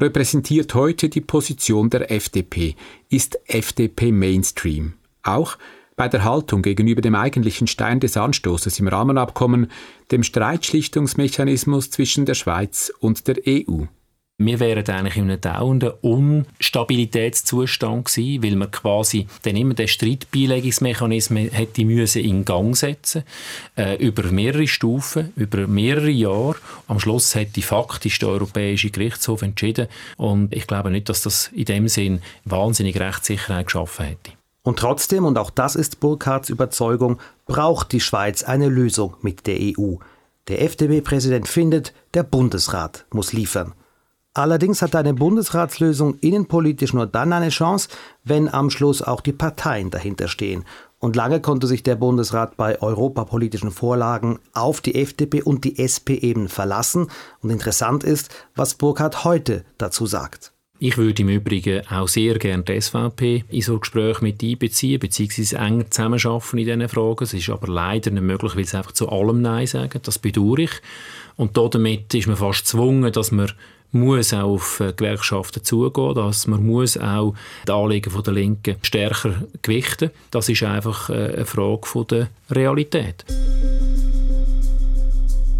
repräsentiert 0.00 0.74
heute 0.74 1.08
die 1.08 1.20
Position 1.20 1.90
der 1.90 2.10
FDP, 2.10 2.74
ist 3.08 3.38
FDP 3.46 4.12
Mainstream. 4.12 4.94
Auch 5.22 5.58
bei 5.96 6.08
der 6.08 6.24
Haltung 6.24 6.62
gegenüber 6.62 7.02
dem 7.02 7.14
eigentlichen 7.14 7.66
Stein 7.66 8.00
des 8.00 8.16
Anstoßes 8.16 8.78
im 8.80 8.88
Rahmenabkommen, 8.88 9.70
dem 10.10 10.22
Streitschlichtungsmechanismus 10.22 11.90
zwischen 11.90 12.24
der 12.24 12.34
Schweiz 12.34 12.90
und 13.00 13.28
der 13.28 13.36
EU. 13.46 13.84
Wir 14.42 14.58
wären 14.58 14.88
eigentlich 14.88 15.18
in 15.18 15.24
einem 15.24 15.38
dauernden 15.38 15.90
Unstabilitätszustand 16.00 18.06
gewesen, 18.06 18.42
weil 18.42 18.56
man 18.56 18.70
quasi 18.70 19.26
dann 19.42 19.54
immer 19.54 19.74
den 19.74 19.86
Streitbeilegungsmechanismus 19.86 21.52
hätte 21.52 21.84
müssen 21.84 22.24
in 22.24 22.46
Gang 22.46 22.74
setzen 22.74 23.24
äh, 23.76 23.96
über 23.96 24.22
mehrere 24.32 24.66
Stufen, 24.66 25.34
über 25.36 25.66
mehrere 25.66 26.08
Jahre. 26.08 26.56
Am 26.88 26.98
Schluss 26.98 27.34
hätte 27.34 27.60
faktisch 27.60 28.18
der 28.18 28.30
Europäische 28.30 28.88
Gerichtshof 28.88 29.42
entschieden 29.42 29.88
und 30.16 30.54
ich 30.54 30.66
glaube 30.66 30.90
nicht, 30.90 31.10
dass 31.10 31.20
das 31.20 31.48
in 31.48 31.66
dem 31.66 31.88
Sinn 31.88 32.22
wahnsinnig 32.46 32.98
Rechtssicherheit 32.98 33.66
geschaffen 33.66 34.06
hätte. 34.06 34.30
Und 34.62 34.78
trotzdem, 34.78 35.26
und 35.26 35.36
auch 35.36 35.50
das 35.50 35.76
ist 35.76 36.00
Burkhards 36.00 36.48
Überzeugung, 36.48 37.18
braucht 37.44 37.92
die 37.92 38.00
Schweiz 38.00 38.42
eine 38.42 38.70
Lösung 38.70 39.18
mit 39.20 39.46
der 39.46 39.58
EU. 39.60 39.96
Der 40.48 40.62
FDP-Präsident 40.62 41.46
findet, 41.46 41.92
der 42.14 42.22
Bundesrat 42.22 43.04
muss 43.10 43.34
liefern. 43.34 43.74
Allerdings 44.32 44.80
hat 44.80 44.94
eine 44.94 45.12
Bundesratslösung 45.12 46.14
innenpolitisch 46.20 46.92
nur 46.92 47.06
dann 47.06 47.32
eine 47.32 47.48
Chance, 47.48 47.88
wenn 48.22 48.52
am 48.52 48.70
Schluss 48.70 49.02
auch 49.02 49.20
die 49.20 49.32
Parteien 49.32 49.90
dahinter 49.90 50.28
stehen. 50.28 50.64
Und 51.00 51.16
lange 51.16 51.40
konnte 51.40 51.66
sich 51.66 51.82
der 51.82 51.96
Bundesrat 51.96 52.56
bei 52.56 52.80
europapolitischen 52.80 53.70
Vorlagen 53.70 54.38
auf 54.52 54.80
die 54.80 54.94
FDP 54.94 55.42
und 55.42 55.64
die 55.64 55.78
SP 55.80 56.14
eben 56.20 56.48
verlassen. 56.48 57.08
Und 57.42 57.50
interessant 57.50 58.04
ist, 58.04 58.30
was 58.54 58.74
Burkhardt 58.74 59.24
heute 59.24 59.64
dazu 59.78 60.06
sagt. 60.06 60.52
Ich 60.78 60.96
würde 60.96 61.22
im 61.22 61.28
Übrigen 61.28 61.86
auch 61.88 62.08
sehr 62.08 62.38
gerne 62.38 62.62
die 62.62 62.80
SVP 62.80 63.44
in 63.48 63.62
so 63.62 63.78
Gespräche 63.78 64.22
mit 64.22 64.42
einbeziehen, 64.42 65.00
beziehungsweise 65.00 65.58
enger 65.58 65.90
zusammenarbeiten 65.90 66.58
in 66.58 66.64
diesen 66.64 66.88
Fragen. 66.88 67.24
Es 67.24 67.34
ist 67.34 67.50
aber 67.50 67.68
leider 67.68 68.10
nicht 68.10 68.22
möglich, 68.22 68.56
weil 68.56 68.64
sie 68.64 68.76
einfach 68.76 68.92
zu 68.92 69.08
allem 69.08 69.42
Nein 69.42 69.66
sagen. 69.66 70.00
Das 70.02 70.18
bedauere 70.18 70.60
ich. 70.60 70.70
Und 71.36 71.56
damit 71.56 72.14
ist 72.14 72.28
man 72.28 72.36
fast 72.36 72.60
gezwungen, 72.60 73.12
dass 73.12 73.30
man 73.30 73.52
muss 73.92 74.32
auch 74.32 74.54
auf 74.54 74.80
äh, 74.80 74.92
Gewerkschaften 74.92 75.64
zugehen, 75.64 76.14
dass 76.14 76.46
man 76.46 76.64
muss 76.64 76.96
auch 76.96 77.34
die 77.66 77.72
Anliegen 77.72 78.22
der 78.22 78.32
Linken 78.32 78.76
stärker 78.82 79.44
gewichten. 79.62 80.10
Das 80.30 80.48
ist 80.48 80.62
einfach 80.62 81.10
äh, 81.10 81.34
eine 81.34 81.46
Frage 81.46 82.04
der 82.04 82.28
Realität. 82.50 83.24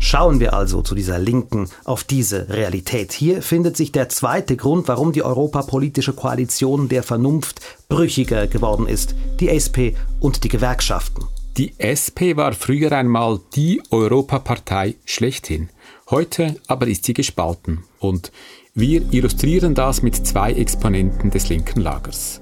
Schauen 0.02 0.40
wir 0.40 0.54
also 0.54 0.80
zu 0.80 0.94
dieser 0.94 1.18
Linken 1.18 1.68
auf 1.84 2.04
diese 2.04 2.48
Realität. 2.48 3.12
Hier 3.12 3.42
findet 3.42 3.76
sich 3.76 3.92
der 3.92 4.08
zweite 4.08 4.56
Grund, 4.56 4.88
warum 4.88 5.12
die 5.12 5.22
europapolitische 5.22 6.14
Koalition 6.14 6.88
der 6.88 7.02
Vernunft 7.02 7.60
brüchiger 7.90 8.46
geworden 8.46 8.86
ist. 8.86 9.14
Die 9.40 9.50
SP 9.52 9.92
und 10.18 10.42
die 10.42 10.48
Gewerkschaften. 10.48 11.24
Die 11.58 11.74
SP 11.76 12.38
war 12.38 12.54
früher 12.54 12.92
einmal 12.92 13.40
die 13.54 13.82
Europapartei 13.90 14.94
schlechthin. 15.04 15.68
Heute 16.10 16.56
aber 16.66 16.88
ist 16.88 17.04
sie 17.04 17.14
gespalten 17.14 17.84
und 18.00 18.32
wir 18.74 19.02
illustrieren 19.12 19.76
das 19.76 20.02
mit 20.02 20.16
zwei 20.16 20.52
Exponenten 20.52 21.30
des 21.30 21.48
linken 21.48 21.80
Lagers. 21.80 22.40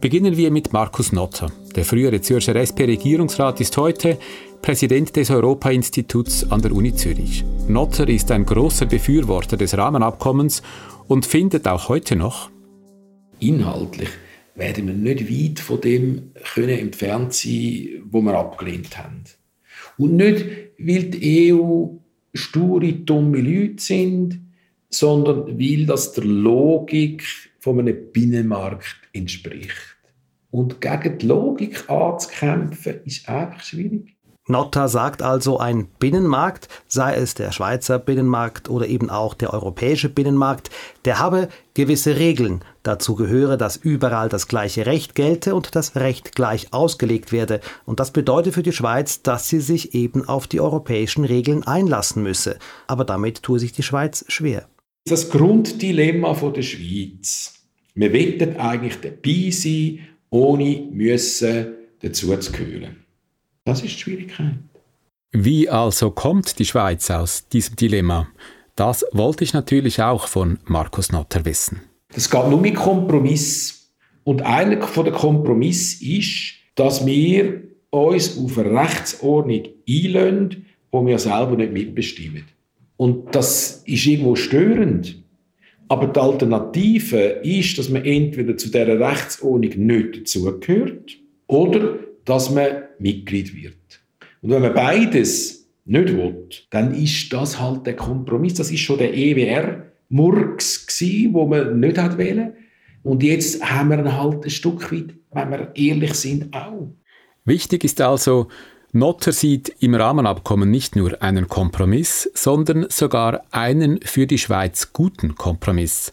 Beginnen 0.00 0.36
wir 0.36 0.52
mit 0.52 0.72
Markus 0.72 1.10
Notter. 1.10 1.50
Der 1.74 1.84
frühere 1.84 2.20
Zürcher 2.20 2.54
SP-Regierungsrat 2.54 3.60
ist 3.60 3.76
heute 3.76 4.18
Präsident 4.60 5.16
des 5.16 5.30
Europa-Instituts 5.30 6.48
an 6.52 6.62
der 6.62 6.70
Uni 6.70 6.94
Zürich. 6.94 7.44
Notter 7.66 8.08
ist 8.08 8.30
ein 8.30 8.46
großer 8.46 8.86
Befürworter 8.86 9.56
des 9.56 9.76
Rahmenabkommens 9.76 10.62
und 11.08 11.26
findet 11.26 11.66
auch 11.66 11.88
heute 11.88 12.14
noch, 12.14 12.50
inhaltlich 13.40 14.10
werden 14.54 14.86
wir 14.86 14.94
nicht 14.94 15.28
weit 15.28 15.58
von 15.58 15.80
dem 15.80 16.30
können 16.54 16.78
entfernt 16.78 17.34
sein, 17.34 18.02
wo 18.08 18.20
wir 18.20 18.38
abgelehnt 18.38 18.96
haben. 18.96 19.24
Und 19.98 20.14
nicht, 20.14 20.46
weil 20.78 21.04
die 21.04 21.52
EU 21.52 22.01
sture, 22.34 22.92
dumme 22.92 23.40
Leute 23.40 23.82
sind, 23.82 24.40
sondern 24.88 25.58
weil 25.58 25.86
das 25.86 26.12
der 26.12 26.24
Logik 26.24 27.24
von 27.58 27.78
einem 27.78 28.12
Binnenmarkt 28.12 28.96
entspricht. 29.12 29.96
Und 30.50 30.80
gegen 30.80 31.18
die 31.18 31.26
Logik 31.26 31.88
anzukämpfen, 31.88 33.00
ist 33.04 33.28
einfach 33.28 33.62
schwierig. 33.62 34.16
Notta 34.52 34.86
sagt 34.86 35.22
also, 35.22 35.58
ein 35.58 35.88
Binnenmarkt, 35.98 36.68
sei 36.86 37.14
es 37.14 37.34
der 37.34 37.50
Schweizer 37.50 37.98
Binnenmarkt 37.98 38.68
oder 38.68 38.86
eben 38.86 39.10
auch 39.10 39.34
der 39.34 39.52
europäische 39.52 40.08
Binnenmarkt, 40.08 40.70
der 41.04 41.18
habe 41.18 41.48
gewisse 41.74 42.16
Regeln. 42.16 42.62
Dazu 42.82 43.16
gehöre, 43.16 43.56
dass 43.56 43.76
überall 43.76 44.28
das 44.28 44.46
gleiche 44.46 44.86
Recht 44.86 45.14
gelte 45.14 45.54
und 45.54 45.74
das 45.74 45.96
Recht 45.96 46.36
gleich 46.36 46.72
ausgelegt 46.72 47.32
werde. 47.32 47.60
Und 47.86 47.98
das 47.98 48.12
bedeutet 48.12 48.54
für 48.54 48.62
die 48.62 48.72
Schweiz, 48.72 49.22
dass 49.22 49.48
sie 49.48 49.60
sich 49.60 49.94
eben 49.94 50.28
auf 50.28 50.46
die 50.46 50.60
europäischen 50.60 51.24
Regeln 51.24 51.66
einlassen 51.66 52.22
müsse. 52.22 52.58
Aber 52.86 53.04
damit 53.04 53.42
tue 53.42 53.58
sich 53.58 53.72
die 53.72 53.82
Schweiz 53.82 54.24
schwer. 54.28 54.68
Das 55.06 55.30
Grunddilemma 55.30 56.34
der 56.50 56.62
Schweiz. 56.62 57.54
Wir 57.94 58.12
wollen 58.12 58.56
eigentlich 58.56 59.00
dabei 59.00 59.50
sein, 59.50 60.00
ohne 60.30 60.88
müssen 60.92 61.72
dazuzugehören. 62.00 63.01
Das 63.64 63.82
ist 63.82 63.94
die 63.94 64.00
Schwierigkeit. 64.00 64.54
Wie 65.30 65.68
also 65.68 66.10
kommt 66.10 66.58
die 66.58 66.64
Schweiz 66.64 67.10
aus 67.10 67.48
diesem 67.48 67.76
Dilemma? 67.76 68.28
Das 68.76 69.04
wollte 69.12 69.44
ich 69.44 69.52
natürlich 69.52 70.02
auch 70.02 70.26
von 70.26 70.58
Markus 70.64 71.12
Notter 71.12 71.44
wissen. 71.44 71.80
Das 72.14 72.30
geht 72.30 72.48
nur 72.48 72.60
mit 72.60 72.74
Kompromiss. 72.74 73.92
Und 74.24 74.42
einer 74.42 74.76
der 74.76 75.12
Kompromiss 75.12 76.00
ist, 76.00 76.54
dass 76.74 77.06
wir 77.06 77.62
uns 77.90 78.38
auf 78.38 78.58
eine 78.58 78.80
Rechtsordnung 78.80 79.62
einlösen, 79.88 80.66
wo 80.90 81.04
wir 81.06 81.18
selber 81.18 81.56
nicht 81.56 81.72
mitbestimmen. 81.72 82.44
Und 82.96 83.34
das 83.34 83.82
ist 83.86 84.06
irgendwo 84.06 84.36
störend. 84.36 85.22
Aber 85.88 86.06
die 86.06 86.20
Alternative 86.20 87.18
ist, 87.42 87.78
dass 87.78 87.88
man 87.88 88.04
entweder 88.04 88.56
zu 88.56 88.68
dieser 88.68 88.98
Rechtsordnung 88.98 89.86
nicht 89.86 90.20
dazugehört 90.20 91.18
oder 91.46 91.98
dass 92.24 92.50
man 92.50 92.84
Mitglied 92.98 93.54
wird. 93.54 93.74
Und 94.40 94.50
wenn 94.50 94.62
man 94.62 94.74
beides 94.74 95.68
nicht 95.84 96.08
will, 96.16 96.48
dann 96.70 96.94
ist 96.94 97.32
das 97.32 97.60
halt 97.60 97.86
der 97.86 97.96
Kompromiss. 97.96 98.54
Das 98.54 98.70
ist 98.70 98.80
schon 98.80 98.98
der 98.98 99.14
EWR-Murks 99.14 100.86
wo 101.32 101.46
man 101.46 101.80
nicht 101.80 101.98
hat 101.98 102.18
wählen. 102.18 102.54
Und 103.02 103.22
jetzt 103.22 103.62
haben 103.62 103.90
wir 103.90 103.98
ihn 103.98 104.16
halt 104.16 104.44
ein 104.44 104.50
Stück 104.50 104.92
weit, 104.92 105.14
wenn 105.32 105.50
wir 105.50 105.72
ehrlich 105.74 106.14
sind, 106.14 106.54
auch. 106.54 106.92
Wichtig 107.44 107.82
ist 107.82 108.00
also, 108.00 108.46
Notter 108.92 109.32
sieht 109.32 109.74
im 109.80 109.94
Rahmenabkommen 109.94 110.70
nicht 110.70 110.94
nur 110.96 111.20
einen 111.22 111.48
Kompromiss, 111.48 112.30
sondern 112.34 112.86
sogar 112.90 113.42
einen 113.50 114.00
für 114.02 114.26
die 114.26 114.38
Schweiz 114.38 114.92
guten 114.92 115.34
Kompromiss. 115.34 116.12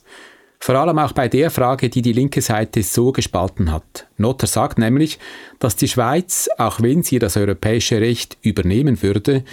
Vor 0.60 0.75
allem 0.75 1.00
auch 1.00 1.13
bei 1.13 1.30
der 1.30 1.51
Frage, 1.51 1.89
die 1.89 2.01
die 2.01 2.12
linke 2.12 2.42
Seite 2.42 2.84
so 2.84 3.13
gespalten 3.13 3.72
hat. 3.72 4.08
Notter 4.18 4.46
sagt 4.46 4.78
nämlich, 4.78 5.18
dass 5.58 5.78
die 5.78 5.88
Schweiz, 5.88 6.50
auch 6.58 6.82
wenn 6.82 7.01
sie 7.01 7.18
das 7.18 7.38
europäische 7.38 8.01
Recht 8.01 8.38
übernehmen 8.42 9.01
würde, 9.01 9.46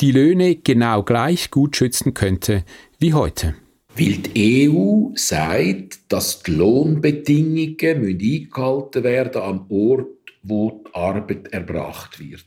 die 0.00 0.12
Löhne 0.12 0.56
genau 0.56 1.02
gleich 1.02 1.50
gut 1.50 1.76
schützen 1.76 2.14
könnte 2.14 2.64
wie 2.98 3.12
heute. 3.12 3.54
Weil 3.94 4.18
die 4.18 4.70
EU 4.70 5.10
sagt, 5.14 6.00
dass 6.08 6.42
die 6.42 6.52
Lohnbedingungen 6.52 8.18
eingehalten 8.18 9.04
werden 9.04 9.42
am 9.42 9.66
Ort, 9.70 10.08
wo 10.42 10.82
die 10.86 10.94
Arbeit 10.94 11.48
erbracht 11.48 12.18
wird. 12.18 12.44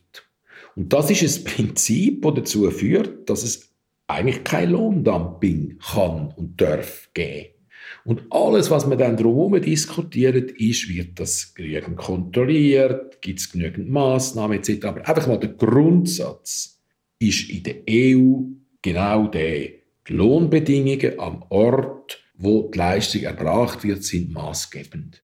Und 0.76 0.94
das 0.94 1.10
ist 1.10 1.24
ein 1.24 1.44
Prinzip, 1.44 2.22
das 2.22 2.34
dazu 2.36 2.70
führt, 2.70 3.30
dass 3.30 3.44
es 3.44 3.70
eigentlich 4.08 4.44
kein 4.44 4.72
Lohndumping 4.72 5.80
kann 5.80 6.34
und 6.36 6.60
darf 6.62 7.10
geben. 7.14 7.59
Und 8.06 8.24
alles, 8.30 8.72
was 8.72 8.88
man 8.88 8.98
dann 8.98 9.18
drumherum 9.18 9.62
diskutiert, 9.62 10.52
ist, 10.52 10.90
wird 10.90 11.20
das 11.20 11.54
genügend 11.54 11.98
kontrolliert, 11.98 13.22
gibt 13.22 13.40
es 13.40 13.52
genügend 13.52 13.90
Massnahmen 13.90 14.58
etc. 14.58 14.86
Aber 14.86 15.08
einfach 15.08 15.28
mal 15.28 15.38
der 15.38 15.50
Grundsatz 15.50 16.80
ist 17.20 17.50
in 17.50 17.64
der 17.64 17.76
EU 17.90 18.42
genau 18.82 19.28
der. 19.28 19.70
Die 20.08 20.14
Lohnbedingungen 20.14 21.20
am 21.20 21.44
Ort, 21.50 22.20
wo 22.38 22.70
die 22.74 22.78
Leistung 22.78 23.22
erbracht 23.24 23.84
wird, 23.84 24.04
sind 24.04 24.32
maßgebend. 24.34 25.22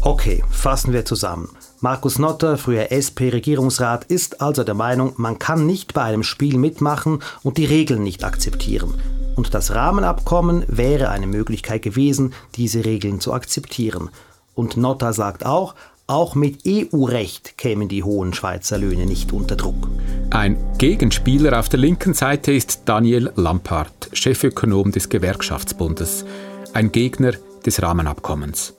Okay, 0.00 0.42
fassen 0.48 0.92
wir 0.92 1.04
zusammen. 1.04 1.48
Markus 1.80 2.18
Notter, 2.18 2.56
früher 2.56 2.92
SP-Regierungsrat, 2.94 4.04
ist 4.04 4.40
also 4.40 4.62
der 4.62 4.74
Meinung, 4.74 5.12
man 5.16 5.38
kann 5.38 5.66
nicht 5.66 5.92
bei 5.92 6.02
einem 6.02 6.22
Spiel 6.22 6.56
mitmachen 6.56 7.18
und 7.42 7.58
die 7.58 7.64
Regeln 7.66 8.04
nicht 8.04 8.24
akzeptieren 8.24 8.94
und 9.38 9.54
das 9.54 9.72
Rahmenabkommen 9.72 10.64
wäre 10.66 11.10
eine 11.10 11.28
Möglichkeit 11.28 11.82
gewesen, 11.82 12.34
diese 12.56 12.84
Regeln 12.84 13.20
zu 13.20 13.32
akzeptieren. 13.32 14.10
Und 14.54 14.76
Notta 14.76 15.12
sagt 15.12 15.46
auch, 15.46 15.76
auch 16.08 16.34
mit 16.34 16.62
EU-Recht 16.66 17.56
kämen 17.56 17.88
die 17.88 18.02
hohen 18.02 18.34
Schweizer 18.34 18.78
Löhne 18.78 19.06
nicht 19.06 19.32
unter 19.32 19.54
Druck. 19.54 19.88
Ein 20.30 20.56
Gegenspieler 20.78 21.56
auf 21.56 21.68
der 21.68 21.78
linken 21.78 22.14
Seite 22.14 22.50
ist 22.50 22.82
Daniel 22.86 23.30
Lampard, 23.36 24.10
Chefökonom 24.12 24.90
des 24.90 25.08
Gewerkschaftsbundes, 25.08 26.24
ein 26.72 26.90
Gegner 26.90 27.32
des 27.64 27.80
Rahmenabkommens. 27.80 28.74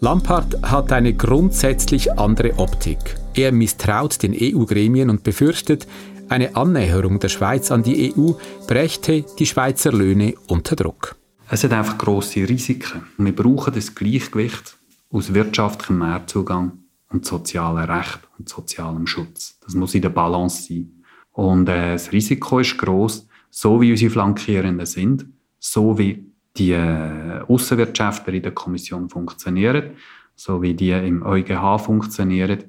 Lampard 0.00 0.60
hat 0.62 0.92
eine 0.92 1.14
grundsätzlich 1.14 2.18
andere 2.18 2.58
Optik. 2.58 2.98
Er 3.34 3.52
misstraut 3.52 4.22
den 4.22 4.36
EU-Gremien 4.38 5.08
und 5.08 5.22
befürchtet, 5.22 5.86
eine 6.32 6.56
Annäherung 6.56 7.20
der 7.20 7.28
Schweiz 7.28 7.70
an 7.70 7.82
die 7.82 8.14
EU 8.16 8.32
brächte 8.66 9.24
die 9.38 9.44
Schweizer 9.44 9.92
Löhne 9.92 10.34
unter 10.48 10.76
Druck. 10.76 11.14
Es 11.50 11.62
hat 11.62 11.72
einfach 11.72 11.98
grosse 11.98 12.48
Risiken. 12.48 13.02
Wir 13.18 13.36
brauchen 13.36 13.74
das 13.74 13.94
Gleichgewicht 13.94 14.78
aus 15.10 15.34
wirtschaftlichem 15.34 15.98
Mehrzugang 15.98 16.72
und 17.10 17.26
sozialem 17.26 17.84
Recht 17.84 18.20
und 18.38 18.48
sozialem 18.48 19.06
Schutz. 19.06 19.58
Das 19.60 19.74
muss 19.74 19.94
in 19.94 20.00
der 20.00 20.08
Balance 20.08 20.68
sein. 20.68 21.04
Und 21.32 21.68
äh, 21.68 21.92
das 21.92 22.10
Risiko 22.12 22.60
ist 22.60 22.78
groß, 22.78 23.28
so 23.50 23.82
wie 23.82 23.90
unsere 23.90 24.10
Flankierenden 24.10 24.86
sind, 24.86 25.26
so 25.58 25.98
wie 25.98 26.32
die 26.56 26.72
äh, 26.72 27.42
Außenwirtschaftler 27.46 28.32
in 28.32 28.42
der 28.42 28.52
Kommission 28.52 29.10
funktionieren, 29.10 29.90
so 30.34 30.62
wie 30.62 30.72
die 30.72 30.92
im 30.92 31.22
EuGH 31.22 31.78
funktionieren, 31.78 32.64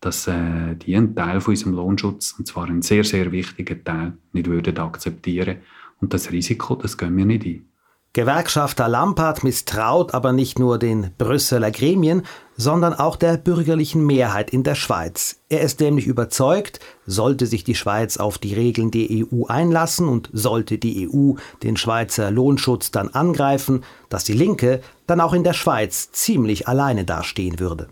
dass 0.00 0.26
äh, 0.26 0.76
die 0.76 0.96
einen 0.96 1.14
Teil 1.14 1.40
von 1.40 1.52
unserem 1.52 1.74
Lohnschutz, 1.74 2.34
und 2.38 2.46
zwar 2.46 2.66
einen 2.66 2.82
sehr, 2.82 3.04
sehr 3.04 3.32
wichtigen 3.32 3.84
Teil, 3.84 4.12
nicht 4.32 4.46
würden 4.46 4.78
akzeptieren. 4.78 5.58
Und 6.00 6.14
das 6.14 6.30
Risiko, 6.30 6.76
das 6.76 6.96
gehen 6.96 7.16
wir 7.16 7.24
nicht 7.24 7.44
ein. 7.44 7.68
Gewerkschafter 8.14 8.88
Lampard 8.88 9.44
misstraut 9.44 10.14
aber 10.14 10.32
nicht 10.32 10.58
nur 10.58 10.78
den 10.78 11.10
Brüsseler 11.18 11.70
Gremien, 11.70 12.22
sondern 12.56 12.94
auch 12.94 13.16
der 13.16 13.36
bürgerlichen 13.36 14.04
Mehrheit 14.04 14.50
in 14.50 14.64
der 14.64 14.74
Schweiz. 14.74 15.40
Er 15.48 15.60
ist 15.60 15.78
nämlich 15.78 16.06
überzeugt, 16.06 16.80
sollte 17.06 17.46
sich 17.46 17.64
die 17.64 17.74
Schweiz 17.74 18.16
auf 18.16 18.38
die 18.38 18.54
Regeln 18.54 18.90
der 18.90 19.08
EU 19.10 19.44
einlassen 19.46 20.08
und 20.08 20.30
sollte 20.32 20.78
die 20.78 21.08
EU 21.08 21.34
den 21.62 21.76
Schweizer 21.76 22.30
Lohnschutz 22.30 22.90
dann 22.90 23.10
angreifen, 23.10 23.84
dass 24.08 24.24
die 24.24 24.32
Linke 24.32 24.80
dann 25.06 25.20
auch 25.20 25.34
in 25.34 25.44
der 25.44 25.52
Schweiz 25.52 26.10
ziemlich 26.10 26.66
alleine 26.66 27.04
dastehen 27.04 27.60
würde. 27.60 27.88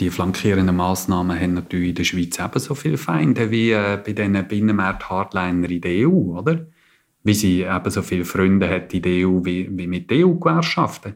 Die 0.00 0.10
flankierenden 0.10 0.76
Massnahmen 0.76 1.38
haben 1.38 1.54
natürlich 1.54 1.88
in 1.90 1.94
der 1.96 2.04
Schweiz 2.04 2.38
ebenso 2.38 2.74
viele 2.74 2.98
Feinde 2.98 3.50
wie 3.50 3.72
äh, 3.72 3.98
bei 4.04 4.12
diesen 4.12 4.46
Binnenmarkt-Hardliner 4.46 5.68
in 5.68 5.80
der 5.80 6.08
EU, 6.08 6.38
oder? 6.38 6.66
wie 7.28 7.34
sie 7.34 7.62
eben 7.62 7.90
so 7.90 8.02
viele 8.02 8.24
Freunde 8.24 8.68
hat 8.68 8.94
in 8.94 9.02
der 9.02 9.28
EU 9.28 9.44
wie, 9.44 9.68
wie 9.70 9.86
mit 9.86 10.10
EU-Gewerkschaften. 10.10 11.14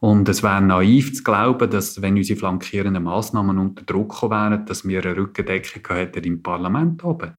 Und 0.00 0.28
es 0.28 0.42
wäre 0.42 0.60
naiv 0.60 1.14
zu 1.14 1.22
glauben, 1.24 1.70
dass, 1.70 2.00
wenn 2.02 2.16
unsere 2.16 2.38
flankierenden 2.38 3.02
Massnahmen 3.02 3.58
unter 3.58 3.82
Druck 3.82 4.22
wären, 4.22 4.64
dass 4.66 4.86
wir 4.86 5.02
eine 5.02 5.16
Rückendeckung 5.16 5.96
hätten 5.96 6.24
im 6.24 6.42
Parlament 6.42 7.02
oben. 7.02 7.34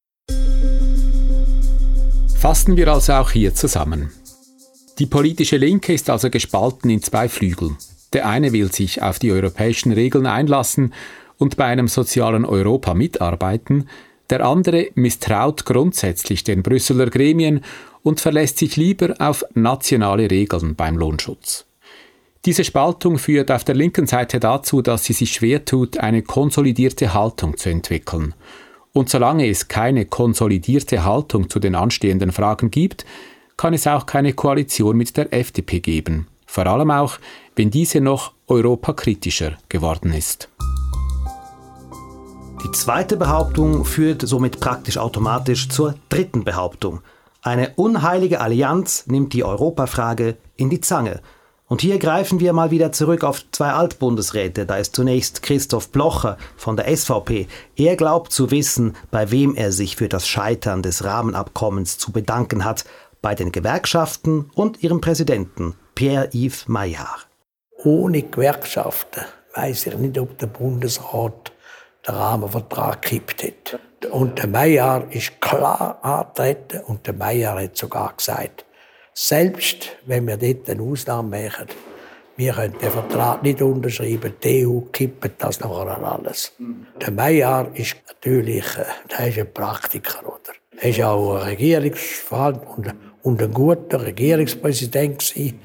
Fassen 2.38 2.76
wir 2.76 2.88
also 2.88 3.14
auch 3.14 3.32
hier 3.32 3.54
zusammen. 3.54 4.10
Die 4.98 5.06
politische 5.06 5.58
Linke 5.58 5.94
ist 5.94 6.10
also 6.10 6.30
gespalten 6.30 6.90
in 6.90 7.02
zwei 7.02 7.30
Flügel. 7.30 7.76
Der 8.14 8.28
eine 8.28 8.54
will 8.54 8.72
sich 8.72 9.02
auf 9.02 9.20
die 9.20 9.32
europäischen 9.32 9.92
Regeln 9.92 10.26
einlassen 10.26 10.94
und 11.38 11.58
bei 11.58 11.66
einem 11.66 11.88
sozialen 11.88 12.46
Europa 12.46 12.94
mitarbeiten, 12.94 13.88
der 14.30 14.46
andere 14.46 14.90
misstraut 14.96 15.66
grundsätzlich 15.66 16.44
den 16.44 16.62
Brüsseler 16.62 17.10
Gremien 17.10 17.62
und 18.04 18.22
verlässt 18.22 18.60
sich 18.60 18.76
lieber 18.76 19.16
auf 19.20 19.44
nationale 19.54 20.30
Regeln 20.30 20.76
beim 20.76 20.98
Lohnschutz. 20.98 21.66
Diese 22.46 22.64
Spaltung 22.64 23.18
führt 23.18 23.52
auf 23.52 23.64
der 23.64 23.76
linken 23.76 24.08
Seite 24.08 24.40
dazu, 24.40 24.82
dass 24.82 25.04
sie 25.04 25.14
sich 25.14 25.34
schwer 25.34 25.66
tut, 25.66 25.98
eine 25.98 26.22
konsolidierte 26.22 27.14
Haltung 27.14 27.58
zu 27.58 27.70
entwickeln. 27.70 28.34
Und 28.94 29.10
solange 29.10 29.48
es 29.48 29.68
keine 29.68 30.06
konsolidierte 30.06 31.04
Haltung 31.04 31.50
zu 31.50 31.60
den 31.60 31.76
anstehenden 31.76 32.32
Fragen 32.32 32.72
gibt, 32.72 33.06
kann 33.58 33.74
es 33.74 33.88
auch 33.88 34.06
keine 34.06 34.34
Koalition 34.34 34.96
mit 34.96 35.18
der 35.18 35.34
FDP 35.34 35.80
geben. 35.82 36.28
Vor 36.50 36.68
allem 36.68 36.92
auch, 36.92 37.20
wenn 37.56 37.72
diese 37.72 38.02
noch 38.02 38.34
europakritischer 38.48 39.58
geworden 39.70 40.14
ist. 40.14 40.50
Die 42.64 42.72
zweite 42.72 43.16
Behauptung 43.16 43.86
führt 43.86 44.28
somit 44.28 44.60
praktisch 44.60 44.98
automatisch 44.98 45.70
zur 45.70 45.96
dritten 46.10 46.44
Behauptung– 46.44 47.02
eine 47.42 47.72
unheilige 47.78 48.42
Allianz 48.42 49.06
nimmt 49.08 49.32
die 49.32 49.46
Europafrage 49.46 50.36
in 50.58 50.70
die 50.70 50.82
Zange. 50.82 51.22
Und 51.68 51.82
hier 51.82 51.98
greifen 51.98 52.42
wir 52.42 52.52
mal 52.52 52.70
wieder 52.70 52.92
zurück 52.92 53.24
auf 53.24 53.46
zwei 53.52 53.70
Altbundesräte. 53.70 54.66
Da 54.66 54.76
ist 54.76 54.96
zunächst 54.96 55.42
Christoph 55.42 55.90
Blocher 55.90 56.38
von 56.58 56.76
der 56.76 56.94
SVP. 56.96 57.48
Er 57.78 57.96
glaubt 57.96 58.34
zu 58.34 58.52
wissen, 58.52 58.96
bei 59.10 59.32
wem 59.32 59.56
er 59.56 59.72
sich 59.72 59.96
für 59.96 60.10
das 60.10 60.28
Scheitern 60.28 60.82
des 60.82 61.06
Rahmenabkommens 61.06 61.98
zu 61.98 62.12
bedanken 62.12 62.66
hat. 62.66 62.84
Bei 63.22 63.36
den 63.36 63.54
Gewerkschaften 63.54 64.50
und 64.54 64.84
ihrem 64.84 65.00
Präsidenten 65.00 65.76
Pierre-Yves 66.00 66.70
Maillard. 66.70 67.28
Ohne 67.84 68.22
Gewerkschaften 68.22 69.26
weiß 69.54 69.88
ich 69.88 69.98
nicht, 69.98 70.18
ob 70.18 70.38
der 70.38 70.48
Bundesrat 70.48 71.52
den 72.08 72.16
Rahmenvertrag 72.16 73.02
gekippt 73.02 73.44
hat. 73.44 74.10
Und 74.10 74.40
der 74.40 74.48
Meyer 74.48 75.06
ist 75.10 75.42
klar 75.42 76.00
angetreten 76.02 76.86
und 76.86 77.06
der 77.06 77.16
Meyer 77.16 77.62
hat 77.62 77.76
sogar 77.76 78.14
gesagt, 78.16 78.64
selbst 79.14 79.90
wenn 80.06 80.26
wir 80.26 80.38
dort 80.38 80.70
eine 80.70 80.82
Ausnahme 80.82 81.44
machen, 81.44 81.68
wir 82.38 82.54
können 82.54 82.78
den 82.82 82.92
Vertrag 82.92 83.44
nicht 83.44 83.62
unterschreiben, 83.62 84.36
die 84.42 84.66
EU 84.66 84.80
kippt 84.94 85.44
das 85.44 85.60
nachher 85.60 86.02
alles. 86.02 86.54
Der 87.02 87.12
Meyer 87.12 87.72
ist 87.74 87.98
natürlich 88.08 88.64
äh, 88.78 88.86
der 89.12 89.28
ist 89.28 89.38
ein 89.38 89.54
Praktiker. 89.54 90.22
Oder? 90.26 90.54
Er 90.80 90.98
war 91.00 91.12
auch 91.12 91.36
ein 91.36 91.50
Regierungsverhandler 91.50 92.94
und 93.24 93.42
ein 93.42 93.52
guter 93.52 94.02
Regierungspräsident. 94.02 95.20
Gewesen. 95.20 95.60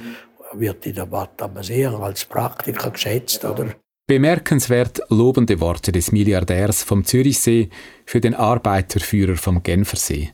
Wird 0.56 0.86
in 0.86 0.94
der 0.94 1.04
Debatte 1.04 1.50
sehr 1.62 1.92
als 1.92 2.24
Praktiker 2.24 2.90
geschätzt. 2.90 3.44
Oder? 3.44 3.74
Bemerkenswert 4.06 5.00
lobende 5.08 5.60
Worte 5.60 5.90
des 5.90 6.12
Milliardärs 6.12 6.82
vom 6.82 7.04
Zürichsee 7.04 7.70
für 8.04 8.20
den 8.20 8.34
Arbeiterführer 8.34 9.36
vom 9.36 9.62
Genfersee. 9.62 10.30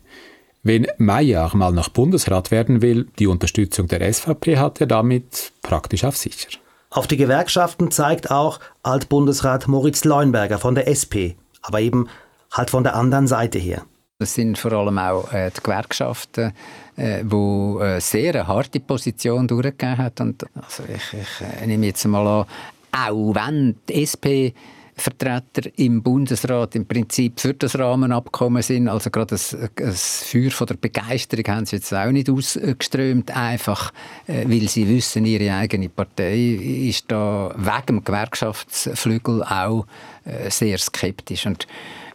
Wenn 0.63 0.87
Maillard 0.99 1.55
mal 1.55 1.73
noch 1.73 1.89
Bundesrat 1.89 2.51
werden 2.51 2.83
will, 2.83 3.07
die 3.19 3.27
Unterstützung 3.27 3.87
der 3.87 4.13
SVP 4.13 4.59
hat 4.59 4.81
er 4.81 4.89
damit 4.89 5.53
praktisch 5.63 6.05
auf 6.05 6.17
sicher. 6.17 6.59
Auf 6.91 7.07
die 7.07 7.17
Gewerkschaften 7.17 7.93
zeigt 7.93 8.31
auch 8.31 8.59
Altbundesrat 8.83 9.69
Moritz 9.69 10.05
Leuenberger 10.05 10.59
von 10.59 10.75
der 10.75 10.89
SP, 10.91 11.39
aber 11.63 11.81
eben 11.81 12.09
halt 12.51 12.71
von 12.71 12.83
der 12.83 12.97
anderen 12.97 13.29
Seite 13.29 13.59
her. 13.59 13.87
Das 14.21 14.35
sind 14.35 14.59
vor 14.59 14.73
allem 14.73 14.99
auch 14.99 15.33
äh, 15.33 15.51
die 15.51 15.63
Gewerkschaften, 15.63 16.53
äh, 16.97 17.23
wo 17.25 17.81
äh, 17.81 18.03
sehr 18.03 18.35
eine 18.35 18.47
harte 18.47 18.79
Position 18.79 19.49
durchgegeben 19.49 19.97
hat. 19.97 20.21
Und 20.21 20.45
also 20.55 20.83
ich, 20.95 21.19
ich 21.19 21.63
äh, 21.63 21.67
nehme 21.67 21.87
jetzt 21.87 22.05
mal 22.07 22.27
an, 22.27 22.47
auch 22.93 23.35
wenn 23.35 23.77
die 23.89 24.03
SP 24.05 24.53
Vertreter 24.95 25.71
im 25.77 26.03
Bundesrat 26.03 26.75
im 26.75 26.85
Prinzip 26.85 27.41
für 27.41 27.55
das 27.55 27.79
Rahmenabkommen 27.79 28.61
sind. 28.63 28.89
Also 28.89 29.09
gerade 29.09 29.29
das, 29.29 29.57
das 29.75 30.25
Feuer 30.25 30.51
von 30.51 30.67
der 30.67 30.75
Begeisterung 30.75 31.45
haben 31.49 31.65
sie 31.65 31.77
jetzt 31.77 31.95
auch 31.95 32.11
nicht 32.11 32.29
ausgeströmt, 32.29 33.35
einfach 33.35 33.91
äh, 34.27 34.45
weil 34.47 34.69
sie 34.69 34.87
wissen, 34.87 35.25
ihre 35.25 35.55
eigene 35.55 35.89
Partei 35.89 36.37
ist 36.37 37.07
da 37.09 37.55
wegen 37.57 37.87
dem 37.87 38.05
Gewerkschaftsflügel 38.05 39.43
auch 39.45 39.87
äh, 40.27 40.51
sehr 40.51 40.77
skeptisch. 40.77 41.47
Und 41.47 41.67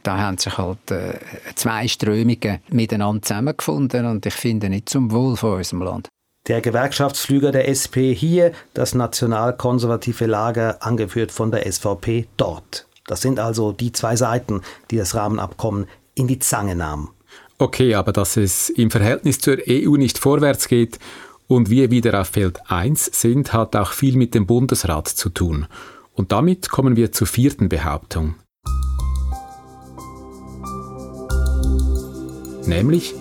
da 0.06 0.18
haben 0.20 0.38
sich 0.38 0.58
halt 0.58 0.92
äh, 0.92 1.20
zwei 1.56 1.88
Strömungen 1.88 2.60
miteinander 2.70 3.22
zusammengefunden 3.22 4.06
und 4.06 4.26
ich 4.26 4.34
finde 4.34 4.70
nicht 4.70 4.90
zum 4.90 5.12
Wohl 5.12 5.36
von 5.36 5.58
unserem 5.58 5.82
Land. 5.82 6.10
Der 6.48 6.62
Gewerkschaftsflüger 6.62 7.52
der 7.52 7.68
SP 7.74 8.14
hier, 8.14 8.52
das 8.76 8.94
nationalkonservative 8.94 10.28
Lager, 10.28 10.78
angeführt 10.84 11.32
von 11.32 11.52
der 11.52 11.70
SVP, 11.72 12.28
dort. 12.38 12.88
Das 13.08 13.22
sind 13.22 13.40
also 13.40 13.72
die 13.72 13.92
zwei 13.92 14.16
Seiten, 14.16 14.62
die 14.92 14.98
das 14.98 15.16
Rahmenabkommen 15.16 15.88
in 16.14 16.28
die 16.28 16.40
Zange 16.40 16.76
nahmen. 16.76 17.10
Okay, 17.58 17.96
aber 17.96 18.12
dass 18.12 18.38
es 18.38 18.70
im 18.70 18.92
Verhältnis 18.92 19.40
zur 19.40 19.58
EU 19.68 19.96
nicht 19.96 20.20
vorwärts 20.20 20.68
geht 20.68 21.00
und 21.48 21.70
wir 21.70 21.90
wieder 21.90 22.20
auf 22.20 22.28
Feld 22.28 22.60
1 22.70 23.06
sind, 23.06 23.54
hat 23.54 23.76
auch 23.76 23.92
viel 23.92 24.18
mit 24.18 24.36
dem 24.36 24.46
Bundesrat 24.46 25.08
zu 25.08 25.30
tun. 25.30 25.66
Und 26.14 26.32
damit 26.32 26.70
kommen 26.70 26.96
wir 26.96 27.12
zur 27.12 27.28
vierten 27.28 27.70
Behauptung. 27.70 28.36
Nämlich, 32.68 33.14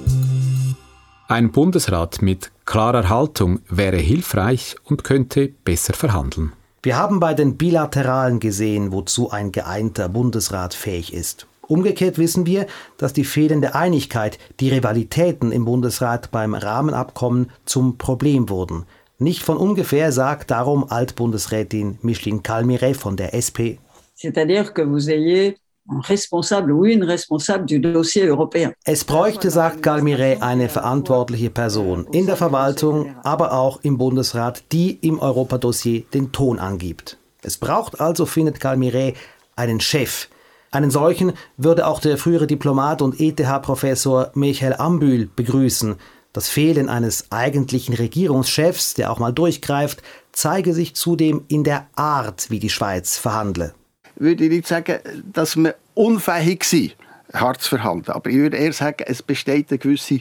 ein 1.28 1.52
Bundesrat 1.52 2.22
mit 2.22 2.50
klarer 2.64 3.08
Haltung 3.08 3.60
wäre 3.68 3.98
hilfreich 3.98 4.76
und 4.84 5.04
könnte 5.04 5.48
besser 5.64 5.92
verhandeln. 5.92 6.52
Wir 6.82 6.96
haben 6.96 7.20
bei 7.20 7.34
den 7.34 7.56
Bilateralen 7.56 8.40
gesehen, 8.40 8.92
wozu 8.92 9.30
ein 9.30 9.52
geeinter 9.52 10.08
Bundesrat 10.08 10.74
fähig 10.74 11.12
ist. 11.12 11.46
Umgekehrt 11.62 12.18
wissen 12.18 12.46
wir, 12.46 12.66
dass 12.98 13.12
die 13.12 13.24
fehlende 13.24 13.74
Einigkeit, 13.74 14.38
die 14.60 14.68
Rivalitäten 14.68 15.52
im 15.52 15.64
Bundesrat 15.64 16.30
beim 16.30 16.54
Rahmenabkommen 16.54 17.50
zum 17.64 17.96
Problem 17.96 18.48
wurden. 18.48 18.84
Nicht 19.18 19.42
von 19.42 19.56
ungefähr 19.56 20.12
sagt 20.12 20.50
darum 20.50 20.90
Altbundesrätin 20.90 21.98
Micheline 22.02 22.40
Calmiret 22.40 22.96
von 22.96 23.16
der 23.16 23.32
SP. 23.32 23.80
C'est-à-dire 24.16 24.72
que 24.72 24.82
vous 24.82 25.08
ayez 25.08 25.56
responsable 25.88 26.72
ou 26.72 26.86
une 26.86 27.04
responsable 27.04 27.66
du 27.66 27.78
dossier 27.78 28.24
européen. 28.24 28.72
Es 28.84 29.04
bräuchte, 29.04 29.50
sagt 29.50 29.82
Galmire, 29.82 30.38
eine 30.40 30.68
verantwortliche 30.68 31.50
Person 31.50 32.06
in 32.12 32.26
der 32.26 32.36
Verwaltung, 32.36 33.14
aber 33.22 33.52
auch 33.52 33.80
im 33.82 33.98
Bundesrat, 33.98 34.64
die 34.72 34.98
im 35.02 35.18
Europadossier 35.18 36.04
den 36.12 36.32
Ton 36.32 36.58
angibt. 36.58 37.18
Es 37.42 37.58
braucht 37.58 38.00
also, 38.00 38.24
findet 38.24 38.60
Karl 38.60 38.76
Miret, 38.76 39.16
einen 39.56 39.80
Chef. 39.80 40.28
Einen 40.70 40.90
solchen 40.90 41.34
würde 41.56 41.86
auch 41.86 42.00
der 42.00 42.16
frühere 42.16 42.46
Diplomat 42.46 43.02
und 43.02 43.20
ETH-Professor 43.20 44.30
Michael 44.34 44.74
Ambühl 44.74 45.28
begrüßen. 45.36 45.96
Das 46.32 46.48
Fehlen 46.48 46.88
eines 46.88 47.30
eigentlichen 47.30 47.94
Regierungschefs, 47.94 48.94
der 48.94 49.12
auch 49.12 49.20
mal 49.20 49.32
durchgreift, 49.32 50.02
zeige 50.32 50.74
sich 50.74 50.96
zudem 50.96 51.44
in 51.46 51.62
der 51.62 51.86
Art, 51.94 52.50
wie 52.50 52.58
die 52.58 52.70
Schweiz 52.70 53.18
verhandle. 53.18 53.74
Würde 54.16 54.44
ich 54.44 54.50
nicht 54.50 54.66
sagen, 54.66 54.98
dass 55.32 55.56
wir 55.56 55.74
unfähig 55.94 56.64
sind, 56.64 56.96
hart 57.32 57.60
zu 57.60 57.70
verhandeln. 57.70 58.14
Aber 58.14 58.30
ich 58.30 58.36
würde 58.36 58.56
eher 58.56 58.72
sagen, 58.72 59.04
es 59.06 59.22
besteht 59.22 59.70
eine 59.70 59.78
gewisse 59.78 60.20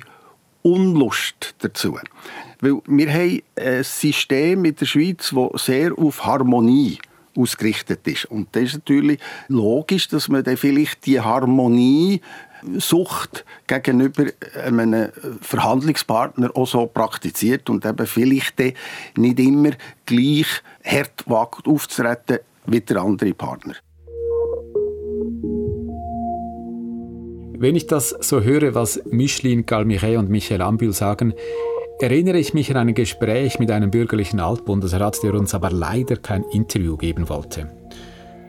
Unlust 0.62 1.56
dazu. 1.60 2.00
Weil 2.62 2.82
wir 2.86 3.14
haben 3.14 3.42
ein 3.56 3.84
System 3.84 4.66
in 4.66 4.76
der 4.76 4.86
Schweiz, 4.86 5.34
das 5.36 5.66
sehr 5.66 5.98
auf 5.98 6.26
Harmonie 6.26 6.98
ausgerichtet 7.36 8.08
ist. 8.08 8.26
Und 8.26 8.48
das 8.54 8.64
ist 8.64 8.74
natürlich 8.76 9.20
logisch, 9.48 10.08
dass 10.08 10.30
man 10.30 10.44
dann 10.44 10.58
vielleicht 10.58 11.06
die 11.06 11.20
Harmonie 11.20 12.22
Sucht 12.78 13.44
gegenüber 13.68 14.28
einem 14.66 15.10
Verhandlungspartner 15.42 16.52
auch 16.56 16.68
so 16.68 16.86
praktiziert 16.86 17.70
und 17.70 17.86
eben 17.86 18.08
vielleicht 18.08 18.62
nicht 19.18 19.40
immer 19.40 19.72
gleich 20.06 20.48
hart 20.86 21.24
wagt 21.26 21.68
aufzutreten 21.68 22.40
wie 22.67 22.82
der 22.82 22.97
andere 22.97 23.34
Partner. 23.34 23.76
Wenn 27.58 27.76
ich 27.76 27.88
das 27.88 28.10
so 28.19 28.41
höre, 28.41 28.76
was 28.76 29.02
Micheline 29.10 29.63
Galmiret 29.63 30.17
und 30.17 30.30
Michael 30.30 30.62
Ambül 30.62 30.91
sagen, 30.91 31.34
erinnere 32.02 32.38
ich 32.38 32.54
mich 32.54 32.69
an 32.71 32.89
ein 32.89 32.93
Gespräch 32.93 33.60
mit 33.60 33.71
einem 33.71 33.89
bürgerlichen 33.89 34.41
Altbundesrat, 34.41 35.23
der 35.23 35.34
uns 35.34 35.54
aber 35.54 35.71
leider 35.71 36.17
kein 36.17 36.43
Interview 36.52 36.97
geben 36.97 37.30
wollte. 37.30 37.71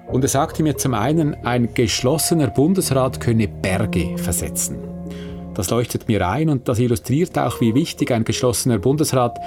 Und 0.09 0.25
er 0.25 0.29
sagte 0.29 0.63
mir 0.63 0.77
zum 0.77 0.95
einen, 0.95 1.35
ein 1.45 1.75
geschlossener 1.75 2.49
Bundesrat 2.49 3.21
könne 3.21 3.49
Berge 3.49 4.19
versetzen. 4.19 4.79
Das 5.55 5.71
leuchtet 5.71 6.09
mir 6.09 6.29
ein 6.29 6.49
und 6.49 6.69
das 6.69 6.81
illustriert 6.81 7.39
auch, 7.39 7.61
wie 7.61 7.75
wichtig 7.75 8.11
ein 8.11 8.25
geschlossener 8.25 8.79
Bundesrat 8.79 9.39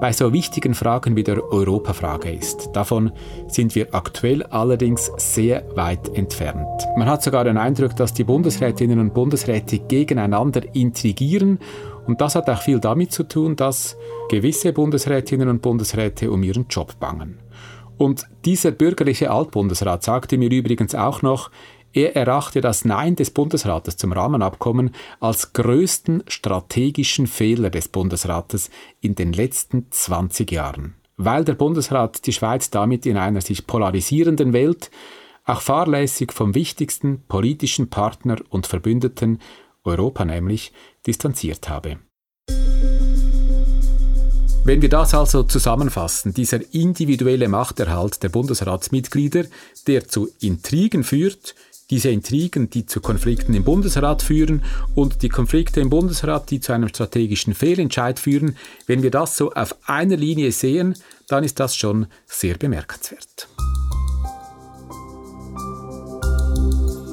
bei 0.00 0.12
so 0.12 0.32
wichtigen 0.32 0.74
Fragen 0.74 1.16
wie 1.16 1.24
der 1.24 1.42
Europafrage 1.52 2.30
ist. 2.30 2.70
Davon 2.72 3.12
sind 3.48 3.74
wir 3.74 3.94
aktuell 3.94 4.42
allerdings 4.44 5.10
sehr 5.16 5.64
weit 5.74 6.16
entfernt. 6.16 6.86
Man 6.96 7.08
hat 7.08 7.22
sogar 7.22 7.44
den 7.44 7.56
Eindruck, 7.56 7.96
dass 7.96 8.14
die 8.14 8.24
Bundesrätinnen 8.24 8.98
und 8.98 9.14
Bundesräte 9.14 9.78
gegeneinander 9.78 10.62
intrigieren 10.74 11.58
und 12.06 12.20
das 12.20 12.36
hat 12.36 12.48
auch 12.48 12.62
viel 12.62 12.78
damit 12.78 13.12
zu 13.12 13.24
tun, 13.24 13.56
dass 13.56 13.96
gewisse 14.28 14.72
Bundesrätinnen 14.72 15.48
und 15.48 15.60
Bundesräte 15.62 16.30
um 16.30 16.42
ihren 16.42 16.66
Job 16.68 16.98
bangen. 17.00 17.40
Und 17.98 18.26
dieser 18.44 18.72
bürgerliche 18.72 19.30
Altbundesrat 19.30 20.02
sagte 20.02 20.36
mir 20.36 20.50
übrigens 20.50 20.94
auch 20.94 21.22
noch, 21.22 21.50
er 21.96 22.14
erachte 22.14 22.60
das 22.60 22.84
Nein 22.84 23.16
des 23.16 23.30
Bundesrates 23.30 23.96
zum 23.96 24.12
Rahmenabkommen 24.12 24.90
als 25.18 25.54
größten 25.54 26.24
strategischen 26.28 27.26
Fehler 27.26 27.70
des 27.70 27.88
Bundesrates 27.88 28.68
in 29.00 29.14
den 29.14 29.32
letzten 29.32 29.86
20 29.90 30.52
Jahren, 30.52 30.94
weil 31.16 31.46
der 31.46 31.54
Bundesrat 31.54 32.26
die 32.26 32.34
Schweiz 32.34 32.68
damit 32.68 33.06
in 33.06 33.16
einer 33.16 33.40
sich 33.40 33.66
polarisierenden 33.66 34.52
Welt 34.52 34.90
auch 35.46 35.62
fahrlässig 35.62 36.34
vom 36.34 36.54
wichtigsten 36.54 37.22
politischen 37.28 37.88
Partner 37.88 38.36
und 38.50 38.66
Verbündeten, 38.66 39.40
Europa 39.82 40.26
nämlich, 40.26 40.72
distanziert 41.06 41.70
habe. 41.70 41.98
Wenn 44.64 44.82
wir 44.82 44.88
das 44.88 45.14
also 45.14 45.44
zusammenfassen, 45.44 46.34
dieser 46.34 46.60
individuelle 46.74 47.48
Machterhalt 47.48 48.22
der 48.22 48.28
Bundesratsmitglieder, 48.28 49.44
der 49.86 50.08
zu 50.08 50.28
Intrigen 50.40 51.04
führt, 51.04 51.54
diese 51.90 52.10
Intrigen, 52.10 52.68
die 52.68 52.86
zu 52.86 53.00
Konflikten 53.00 53.54
im 53.54 53.64
Bundesrat 53.64 54.22
führen 54.22 54.64
und 54.94 55.22
die 55.22 55.28
Konflikte 55.28 55.80
im 55.80 55.90
Bundesrat, 55.90 56.50
die 56.50 56.60
zu 56.60 56.72
einem 56.72 56.88
strategischen 56.88 57.54
Fehlentscheid 57.54 58.18
führen, 58.18 58.56
wenn 58.86 59.02
wir 59.02 59.10
das 59.10 59.36
so 59.36 59.52
auf 59.52 59.76
einer 59.86 60.16
Linie 60.16 60.50
sehen, 60.52 60.96
dann 61.28 61.44
ist 61.44 61.60
das 61.60 61.76
schon 61.76 62.06
sehr 62.26 62.56
bemerkenswert. 62.56 63.48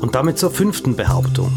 Und 0.01 0.15
damit 0.15 0.37
zur 0.37 0.51
fünften 0.51 0.95
Behauptung. 0.95 1.51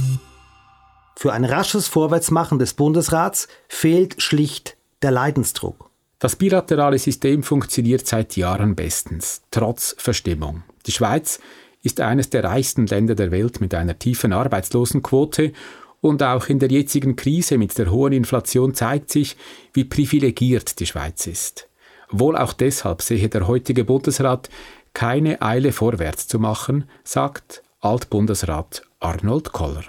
Für 1.16 1.32
ein 1.32 1.44
rasches 1.44 1.88
Vorwärtsmachen 1.88 2.58
des 2.58 2.74
Bundesrats 2.74 3.48
fehlt 3.68 4.22
schlicht 4.22 4.76
der 5.02 5.10
Leidensdruck. 5.10 5.90
Das 6.18 6.36
bilaterale 6.36 6.98
System 6.98 7.42
funktioniert 7.42 8.06
seit 8.06 8.36
Jahren 8.36 8.74
bestens, 8.74 9.42
trotz 9.50 9.94
Verstimmung. 9.98 10.62
Die 10.86 10.92
Schweiz 10.92 11.40
ist 11.86 12.00
eines 12.00 12.28
der 12.30 12.44
reichsten 12.44 12.86
Länder 12.86 13.14
der 13.14 13.30
Welt 13.30 13.60
mit 13.60 13.72
einer 13.72 13.98
tiefen 13.98 14.32
Arbeitslosenquote 14.32 15.52
und 16.00 16.22
auch 16.22 16.48
in 16.48 16.58
der 16.58 16.68
jetzigen 16.68 17.14
Krise 17.14 17.58
mit 17.58 17.78
der 17.78 17.90
hohen 17.90 18.12
Inflation 18.12 18.74
zeigt 18.74 19.10
sich, 19.10 19.36
wie 19.72 19.84
privilegiert 19.84 20.80
die 20.80 20.86
Schweiz 20.86 21.26
ist. 21.26 21.68
Wohl 22.10 22.36
auch 22.36 22.52
deshalb 22.52 23.02
sehe 23.02 23.28
der 23.28 23.46
heutige 23.46 23.84
Bundesrat 23.84 24.50
keine 24.94 25.40
Eile 25.40 25.72
vorwärts 25.72 26.26
zu 26.26 26.38
machen, 26.38 26.84
sagt 27.04 27.62
Altbundesrat 27.80 28.82
Arnold 29.00 29.52
Koller. 29.52 29.84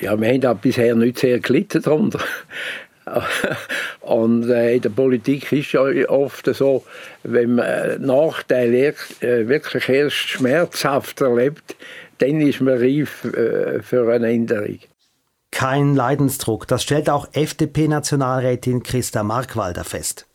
Ja, 0.00 0.18
wir 0.20 0.28
haben 0.28 0.40
da 0.40 0.54
bisher 0.54 0.94
nicht 0.94 1.18
sehr 1.18 1.40
gelitten 1.40 1.82
darunter. 1.82 2.20
Und 4.00 4.48
äh, 4.48 4.76
in 4.76 4.82
der 4.82 4.90
Politik 4.90 5.52
ist 5.52 5.72
ja 5.72 5.82
oft 6.08 6.46
so, 6.54 6.84
wenn 7.22 7.56
man 7.56 8.00
Nachteile 8.00 8.94
äh, 9.20 9.48
wirklich 9.48 9.88
erst 9.88 10.16
schmerzhaft 10.16 11.20
erlebt, 11.20 11.76
dann 12.18 12.40
ist 12.40 12.60
man 12.60 12.78
reif 12.78 13.24
äh, 13.24 13.82
für 13.82 14.12
eine 14.12 14.30
Änderung. 14.30 14.78
Kein 15.50 15.94
Leidensdruck, 15.94 16.66
das 16.66 16.82
stellt 16.82 17.10
auch 17.10 17.28
FDP-Nationalrätin 17.32 18.82
Christa 18.82 19.22
Markwalder 19.22 19.84
fest. 19.84 20.26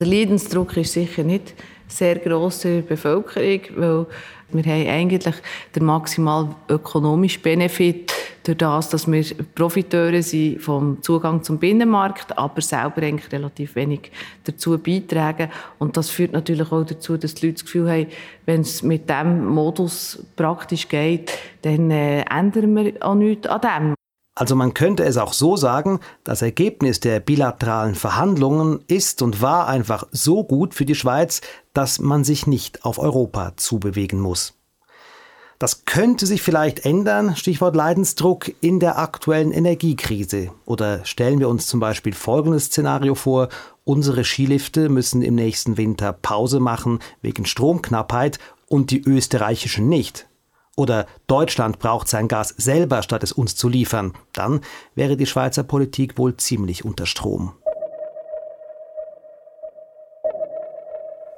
Der 0.00 0.08
Leidensdruck 0.08 0.76
ist 0.76 0.92
sicher 0.92 1.22
nicht 1.22 1.54
sehr 1.88 2.16
gross 2.16 2.64
in 2.64 2.82
der 2.82 2.82
Bevölkerung, 2.82 3.60
weil 3.76 4.06
wir 4.50 4.62
haben 4.62 4.88
eigentlich 4.88 5.34
den 5.74 5.84
maximal 5.84 6.54
ökonomischen 6.68 7.42
Benefit 7.42 8.12
durch 8.44 8.58
das, 8.58 8.90
dass 8.90 9.10
wir 9.10 9.24
Profiteure 9.54 10.22
sind 10.22 10.60
vom 10.60 11.02
Zugang 11.02 11.42
zum 11.42 11.58
Binnenmarkt, 11.58 12.38
aber 12.38 12.60
selber 12.60 13.02
eigentlich 13.02 13.32
relativ 13.32 13.74
wenig 13.74 14.12
dazu 14.44 14.78
beitragen. 14.78 15.50
Und 15.78 15.96
das 15.96 16.10
führt 16.10 16.32
natürlich 16.32 16.70
auch 16.70 16.84
dazu, 16.84 17.16
dass 17.16 17.34
die 17.34 17.46
Leute 17.46 17.54
das 17.54 17.64
Gefühl 17.64 17.90
haben, 17.90 18.06
wenn 18.44 18.60
es 18.60 18.82
mit 18.82 19.10
diesem 19.10 19.46
Modus 19.46 20.24
praktisch 20.36 20.88
geht, 20.88 21.32
dann 21.62 21.90
äh, 21.90 22.24
ändern 22.30 22.76
wir 22.76 22.92
auch 23.00 23.14
nichts 23.14 23.48
an 23.48 23.60
dem. 23.60 23.95
Also 24.38 24.54
man 24.54 24.74
könnte 24.74 25.02
es 25.02 25.16
auch 25.16 25.32
so 25.32 25.56
sagen, 25.56 25.98
das 26.22 26.42
Ergebnis 26.42 27.00
der 27.00 27.20
bilateralen 27.20 27.94
Verhandlungen 27.94 28.80
ist 28.86 29.22
und 29.22 29.40
war 29.40 29.66
einfach 29.66 30.06
so 30.12 30.44
gut 30.44 30.74
für 30.74 30.84
die 30.84 30.94
Schweiz, 30.94 31.40
dass 31.72 31.98
man 31.98 32.22
sich 32.22 32.46
nicht 32.46 32.84
auf 32.84 32.98
Europa 32.98 33.54
zubewegen 33.56 34.20
muss. 34.20 34.52
Das 35.58 35.86
könnte 35.86 36.26
sich 36.26 36.42
vielleicht 36.42 36.84
ändern, 36.84 37.34
Stichwort 37.34 37.74
Leidensdruck, 37.74 38.52
in 38.60 38.78
der 38.78 38.98
aktuellen 38.98 39.52
Energiekrise. 39.52 40.50
Oder 40.66 41.02
stellen 41.06 41.40
wir 41.40 41.48
uns 41.48 41.66
zum 41.66 41.80
Beispiel 41.80 42.12
folgendes 42.12 42.66
Szenario 42.66 43.14
vor, 43.14 43.48
unsere 43.84 44.22
Skilifte 44.22 44.90
müssen 44.90 45.22
im 45.22 45.34
nächsten 45.34 45.78
Winter 45.78 46.12
Pause 46.12 46.60
machen 46.60 46.98
wegen 47.22 47.46
Stromknappheit 47.46 48.38
und 48.68 48.90
die 48.90 49.00
österreichischen 49.00 49.88
nicht. 49.88 50.26
Oder 50.76 51.06
Deutschland 51.26 51.78
braucht 51.78 52.06
sein 52.06 52.28
Gas 52.28 52.54
selber, 52.56 53.02
statt 53.02 53.22
es 53.22 53.32
uns 53.32 53.56
zu 53.56 53.68
liefern. 53.68 54.12
Dann 54.34 54.60
wäre 54.94 55.16
die 55.16 55.26
Schweizer 55.26 55.62
Politik 55.62 56.18
wohl 56.18 56.36
ziemlich 56.36 56.84
unter 56.84 57.06
Strom. 57.06 57.54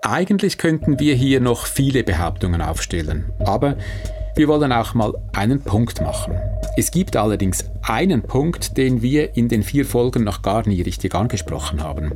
Eigentlich 0.02 0.58
könnten 0.58 0.98
wir 0.98 1.14
hier 1.14 1.40
noch 1.40 1.66
viele 1.66 2.02
Behauptungen 2.02 2.62
aufstellen, 2.62 3.30
aber 3.40 3.76
wir 4.34 4.48
wollen 4.48 4.72
auch 4.72 4.94
mal 4.94 5.12
einen 5.34 5.62
Punkt 5.62 6.00
machen. 6.00 6.40
Es 6.78 6.92
gibt 6.92 7.16
allerdings 7.16 7.64
einen 7.82 8.22
Punkt, 8.22 8.76
den 8.76 9.02
wir 9.02 9.36
in 9.36 9.48
den 9.48 9.64
vier 9.64 9.84
Folgen 9.84 10.22
noch 10.22 10.42
gar 10.42 10.64
nie 10.68 10.80
richtig 10.80 11.12
angesprochen 11.12 11.82
haben. 11.82 12.12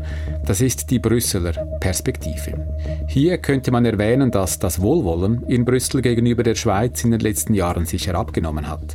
Das 0.47 0.61
ist 0.61 0.93
die 0.93 1.01
Brüsseler 1.01 1.51
Perspektive. 1.81 2.65
Hier 3.09 3.39
könnte 3.39 3.73
man 3.73 3.85
erwähnen, 3.85 4.31
dass 4.31 4.61
das 4.61 4.81
Wohlwollen 4.81 5.43
in 5.49 5.65
Brüssel 5.65 6.01
gegenüber 6.01 6.45
der 6.45 6.55
Schweiz 6.55 7.03
in 7.03 7.11
den 7.11 7.19
letzten 7.19 7.55
Jahren 7.55 7.87
sicher 7.87 8.15
abgenommen 8.15 8.69
hat. 8.69 8.95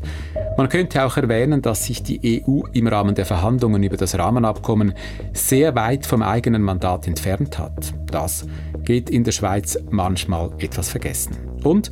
Man 0.56 0.70
könnte 0.70 1.04
auch 1.04 1.18
erwähnen, 1.18 1.62
dass 1.62 1.84
sich 1.84 2.02
die 2.02 2.42
EU 2.48 2.62
im 2.72 2.88
Rahmen 2.88 3.16
der 3.16 3.26
Verhandlungen 3.26 3.84
über 3.84 3.98
das 3.98 4.18
Rahmenabkommen 4.18 4.94
sehr 5.34 5.76
weit 5.76 6.06
vom 6.06 6.22
eigenen 6.22 6.62
Mandat 6.62 7.08
entfernt 7.08 7.60
hat. 7.60 7.94
Das 8.10 8.48
geht 8.86 9.10
in 9.10 9.26
der 9.26 9.34
Schweiz 9.34 9.78
manchmal 9.90 10.50
etwas 10.60 10.88
vergessen. 10.88 11.36
Und 11.62 11.92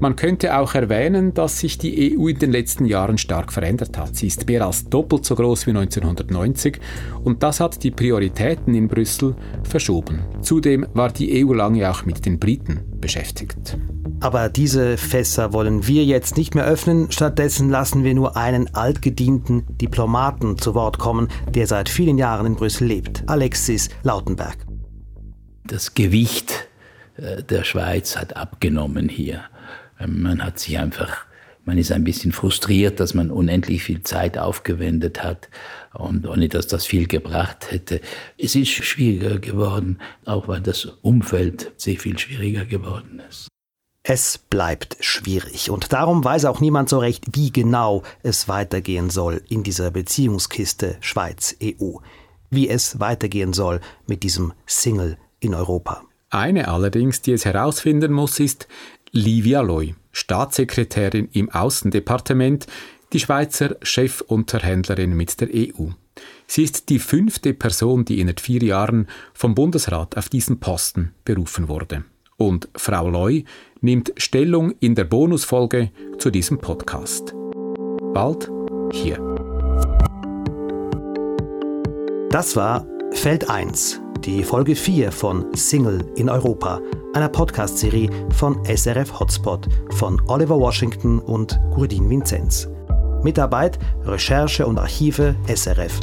Man 0.00 0.16
könnte 0.16 0.58
auch 0.58 0.74
erwähnen, 0.74 1.34
dass 1.34 1.60
sich 1.60 1.78
die 1.78 2.16
EU 2.18 2.28
in 2.28 2.38
den 2.38 2.52
letzten 2.52 2.84
Jahren 2.84 3.16
stark 3.16 3.52
verändert 3.52 3.96
hat. 3.96 4.16
Sie 4.16 4.26
ist 4.26 4.46
mehr 4.46 4.66
als 4.66 4.84
doppelt 4.84 5.24
so 5.24 5.34
groß 5.34 5.66
wie 5.66 5.70
1990 5.70 6.80
und 7.22 7.42
das 7.42 7.60
hat 7.60 7.82
die 7.82 7.90
Prioritäten 7.90 8.74
in 8.74 8.88
Brüssel 8.88 9.34
verschoben. 9.62 10.24
Zudem 10.42 10.86
war 10.94 11.10
die 11.10 11.44
EU 11.44 11.52
lange 11.52 11.90
auch 11.90 12.04
mit 12.04 12.26
den 12.26 12.38
Briten 12.38 12.80
beschäftigt. 13.00 13.78
Aber 14.20 14.48
diese 14.48 14.96
Fässer 14.96 15.52
wollen 15.52 15.86
wir 15.86 16.04
jetzt 16.04 16.36
nicht 16.36 16.54
mehr 16.54 16.64
öffnen. 16.64 17.10
Stattdessen 17.10 17.68
lassen 17.68 18.04
wir 18.04 18.14
nur 18.14 18.36
einen 18.36 18.74
altgedienten 18.74 19.64
Diplomaten 19.76 20.58
zu 20.58 20.74
Wort 20.74 20.98
kommen, 20.98 21.28
der 21.54 21.66
seit 21.66 21.88
vielen 21.88 22.18
Jahren 22.18 22.46
in 22.46 22.56
Brüssel 22.56 22.88
lebt. 22.88 23.22
Alexis 23.26 23.90
Lautenberg. 24.02 24.56
Das 25.66 25.94
Gewicht 25.94 26.68
äh, 27.16 27.42
der 27.42 27.64
Schweiz 27.64 28.16
hat 28.16 28.36
abgenommen 28.36 29.08
hier. 29.08 29.44
Ähm, 29.98 30.22
man 30.22 30.44
hat 30.44 30.58
sich 30.58 30.78
einfach, 30.78 31.24
man 31.64 31.78
ist 31.78 31.92
ein 31.92 32.04
bisschen 32.04 32.32
frustriert, 32.32 33.00
dass 33.00 33.14
man 33.14 33.30
unendlich 33.30 33.84
viel 33.84 34.02
Zeit 34.02 34.38
aufgewendet 34.38 35.22
hat 35.22 35.48
und 35.92 36.26
ohne 36.26 36.48
dass 36.48 36.66
das 36.66 36.86
viel 36.86 37.06
gebracht 37.06 37.70
hätte. 37.70 38.00
Es 38.38 38.54
ist 38.54 38.70
schwieriger 38.70 39.38
geworden, 39.38 39.98
auch 40.24 40.48
weil 40.48 40.60
das 40.60 40.84
Umfeld 40.84 41.72
sehr 41.76 41.96
viel 41.96 42.18
schwieriger 42.18 42.64
geworden 42.64 43.22
ist. 43.28 43.48
Es 44.06 44.36
bleibt 44.36 44.98
schwierig 45.00 45.70
und 45.70 45.94
darum 45.94 46.22
weiß 46.22 46.44
auch 46.44 46.60
niemand 46.60 46.90
so 46.90 46.98
recht, 46.98 47.24
wie 47.32 47.50
genau 47.50 48.02
es 48.22 48.48
weitergehen 48.48 49.08
soll 49.08 49.40
in 49.48 49.62
dieser 49.62 49.90
Beziehungskiste 49.90 50.98
Schweiz-EU. 51.00 52.00
Wie 52.50 52.68
es 52.68 53.00
weitergehen 53.00 53.54
soll 53.54 53.80
mit 54.06 54.22
diesem 54.22 54.52
Single 54.66 55.16
in 55.40 55.54
Europa. 55.54 56.02
Eine 56.28 56.68
allerdings, 56.68 57.22
die 57.22 57.32
es 57.32 57.46
herausfinden 57.46 58.12
muss, 58.12 58.40
ist 58.40 58.68
Livia 59.16 59.60
Loy, 59.60 59.94
Staatssekretärin 60.10 61.28
im 61.30 61.48
Außendepartement, 61.48 62.66
die 63.12 63.20
Schweizer 63.20 63.76
Chefunterhändlerin 63.80 65.14
mit 65.14 65.40
der 65.40 65.50
EU. 65.54 65.90
Sie 66.48 66.64
ist 66.64 66.88
die 66.88 66.98
fünfte 66.98 67.54
Person, 67.54 68.04
die 68.04 68.18
in 68.18 68.34
vier 68.36 68.60
Jahren 68.64 69.06
vom 69.32 69.54
Bundesrat 69.54 70.16
auf 70.16 70.28
diesen 70.28 70.58
Posten 70.58 71.14
berufen 71.24 71.68
wurde. 71.68 72.02
Und 72.38 72.68
Frau 72.74 73.08
Loy 73.08 73.44
nimmt 73.80 74.12
Stellung 74.16 74.74
in 74.80 74.96
der 74.96 75.04
Bonusfolge 75.04 75.92
zu 76.18 76.30
diesem 76.30 76.58
Podcast. 76.58 77.32
Bald 78.14 78.50
hier. 78.90 79.18
Das 82.30 82.56
war 82.56 82.84
Feld 83.12 83.48
1, 83.48 84.00
die 84.24 84.42
Folge 84.42 84.74
4 84.74 85.12
von 85.12 85.54
Single 85.54 86.04
in 86.16 86.30
Europa, 86.30 86.80
einer 87.12 87.28
Podcast-Serie 87.28 88.08
von 88.30 88.64
SRF 88.64 89.20
Hotspot 89.20 89.68
von 89.90 90.20
Oliver 90.28 90.58
Washington 90.58 91.18
und 91.18 91.60
Gurdin 91.74 92.08
Vinzenz. 92.08 92.68
Mitarbeit, 93.22 93.78
Recherche 94.04 94.66
und 94.66 94.78
Archive 94.78 95.34
SRF. 95.46 96.00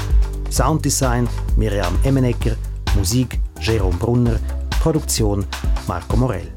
Sounddesign 0.51 1.27
Miriam 1.55 1.97
Emmenecker, 2.03 2.55
Musik 2.95 3.39
Jerome 3.59 3.97
Brunner, 3.97 4.39
Produktion 4.81 5.45
Marco 5.87 6.15
Morell. 6.15 6.51